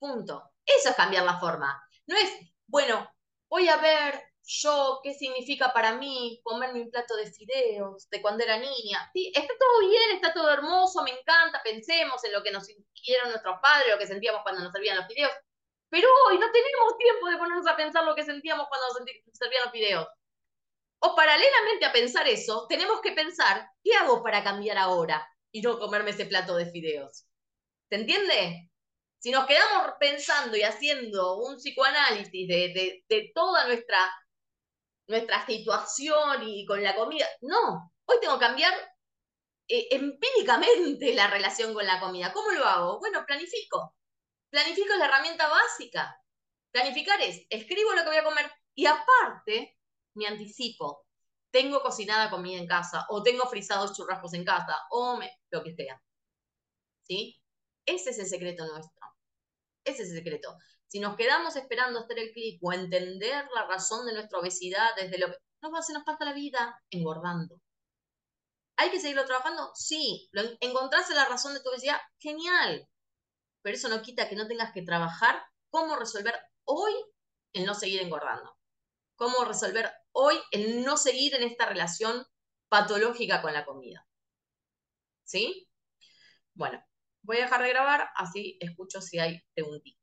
Punto. 0.00 0.50
Eso 0.66 0.88
es 0.88 0.96
cambiar 0.96 1.24
la 1.24 1.38
forma. 1.38 1.80
No 2.06 2.16
es, 2.16 2.28
bueno, 2.66 3.08
voy 3.48 3.68
a 3.68 3.76
ver 3.76 4.20
yo 4.44 4.98
qué 5.04 5.14
significa 5.14 5.72
para 5.72 5.94
mí 5.94 6.40
comerme 6.42 6.82
un 6.82 6.90
plato 6.90 7.14
de 7.14 7.30
fideos 7.30 8.08
de 8.10 8.20
cuando 8.20 8.42
era 8.42 8.58
niña. 8.58 9.08
Sí, 9.12 9.30
está 9.32 9.54
todo 9.56 9.88
bien, 9.88 10.10
está 10.16 10.32
todo 10.32 10.50
hermoso, 10.50 11.04
me 11.04 11.12
encanta, 11.12 11.62
pensemos 11.62 12.22
en 12.24 12.32
lo 12.32 12.42
que 12.42 12.50
nos 12.50 12.68
hicieron 12.68 13.30
nuestros 13.30 13.60
padres, 13.62 13.92
lo 13.92 13.98
que 13.98 14.08
sentíamos 14.08 14.42
cuando 14.42 14.64
nos 14.64 14.72
servían 14.72 14.96
los 14.96 15.06
fideos. 15.06 15.32
Pero 15.88 16.08
hoy 16.28 16.38
no 16.38 16.50
tenemos 16.50 16.98
tiempo 16.98 17.28
de 17.28 17.36
ponernos 17.36 17.66
a 17.68 17.76
pensar 17.76 18.04
lo 18.04 18.16
que 18.16 18.24
sentíamos 18.24 18.66
cuando 18.68 18.88
nos 18.88 19.38
servían 19.38 19.62
los 19.62 19.72
fideos. 19.72 20.08
O 20.98 21.14
paralelamente 21.14 21.84
a 21.84 21.92
pensar 21.92 22.26
eso, 22.26 22.66
tenemos 22.68 23.00
que 23.02 23.12
pensar, 23.12 23.68
¿qué 23.84 23.94
hago 23.94 24.20
para 24.22 24.42
cambiar 24.42 24.78
ahora 24.78 25.28
y 25.52 25.62
no 25.62 25.78
comerme 25.78 26.10
ese 26.10 26.26
plato 26.26 26.56
de 26.56 26.66
fideos? 26.66 27.26
¿Se 27.92 27.96
entiende? 27.96 28.70
Si 29.18 29.30
nos 29.30 29.46
quedamos 29.46 29.92
pensando 30.00 30.56
y 30.56 30.62
haciendo 30.62 31.36
un 31.36 31.56
psicoanálisis 31.56 32.48
de, 32.48 33.32
toda 33.34 33.66
nuestra, 33.66 34.10
nuestra 35.08 35.44
situación 35.44 36.42
y 36.42 36.64
con 36.64 36.82
la 36.82 36.96
comida, 36.96 37.26
no, 37.42 37.92
hoy 38.06 38.16
tengo 38.18 38.38
que 38.38 38.46
cambiar 38.46 38.72
eh, 39.68 39.88
empíricamente 39.90 41.12
la 41.12 41.26
relación 41.26 41.74
con 41.74 41.84
la 41.84 42.00
comida. 42.00 42.32
¿Cómo 42.32 42.52
lo 42.52 42.64
hago? 42.64 42.98
Bueno, 42.98 43.26
planifico. 43.26 43.94
Planifico 44.48 44.94
es 44.94 44.98
la 44.98 45.04
herramienta 45.04 45.46
básica. 45.50 46.18
Planificar 46.70 47.20
es, 47.20 47.44
escribo 47.50 47.92
lo 47.92 48.04
que 48.04 48.08
voy 48.08 48.16
a 48.16 48.24
comer 48.24 48.50
y 48.74 48.86
aparte 48.86 49.76
me 50.14 50.26
anticipo. 50.28 51.04
Tengo 51.50 51.82
cocinada 51.82 52.30
comida 52.30 52.58
en 52.58 52.66
casa 52.66 53.04
o 53.10 53.22
tengo 53.22 53.46
frisados 53.50 53.94
churrascos 53.94 54.32
en 54.32 54.46
casa 54.46 54.78
o 54.92 55.20
lo 55.50 55.62
que 55.62 55.74
sea. 55.74 56.02
¿Sí? 57.02 57.41
Ese 57.86 58.10
es 58.10 58.18
el 58.18 58.26
secreto 58.26 58.66
nuestro. 58.66 59.06
Ese 59.84 60.02
es 60.02 60.10
el 60.10 60.18
secreto. 60.18 60.56
Si 60.86 61.00
nos 61.00 61.16
quedamos 61.16 61.56
esperando 61.56 62.00
hacer 62.00 62.18
el 62.18 62.32
clic 62.32 62.58
o 62.62 62.72
entender 62.72 63.46
la 63.54 63.66
razón 63.66 64.06
de 64.06 64.12
nuestra 64.12 64.38
obesidad 64.38 64.90
desde 64.96 65.18
lo 65.18 65.28
que 65.28 65.38
no 65.62 65.82
se 65.82 65.92
nos 65.92 66.04
pasa 66.04 66.24
la 66.24 66.32
vida 66.32 66.80
engordando. 66.90 67.60
¿Hay 68.76 68.90
que 68.90 69.00
seguirlo 69.00 69.24
trabajando? 69.24 69.70
Sí. 69.74 70.28
¿Lo 70.32 70.42
¿Encontraste 70.60 71.14
la 71.14 71.26
razón 71.26 71.54
de 71.54 71.60
tu 71.60 71.70
obesidad? 71.70 71.98
Genial. 72.18 72.88
Pero 73.62 73.76
eso 73.76 73.88
no 73.88 74.02
quita 74.02 74.28
que 74.28 74.36
no 74.36 74.48
tengas 74.48 74.72
que 74.72 74.82
trabajar 74.82 75.40
cómo 75.70 75.96
resolver 75.96 76.34
hoy 76.64 76.92
el 77.52 77.64
no 77.64 77.74
seguir 77.74 78.02
engordando. 78.02 78.56
Cómo 79.16 79.44
resolver 79.44 79.92
hoy 80.12 80.36
el 80.50 80.84
no 80.84 80.96
seguir 80.96 81.34
en 81.34 81.44
esta 81.44 81.66
relación 81.66 82.26
patológica 82.68 83.40
con 83.40 83.52
la 83.52 83.64
comida. 83.64 84.06
¿Sí? 85.24 85.68
Bueno, 86.54 86.84
Voy 87.22 87.38
a 87.38 87.42
dejar 87.42 87.62
de 87.62 87.68
grabar, 87.70 88.08
así 88.16 88.56
escucho 88.60 89.00
si 89.00 89.18
hay 89.18 89.40
preguntitas. 89.54 90.01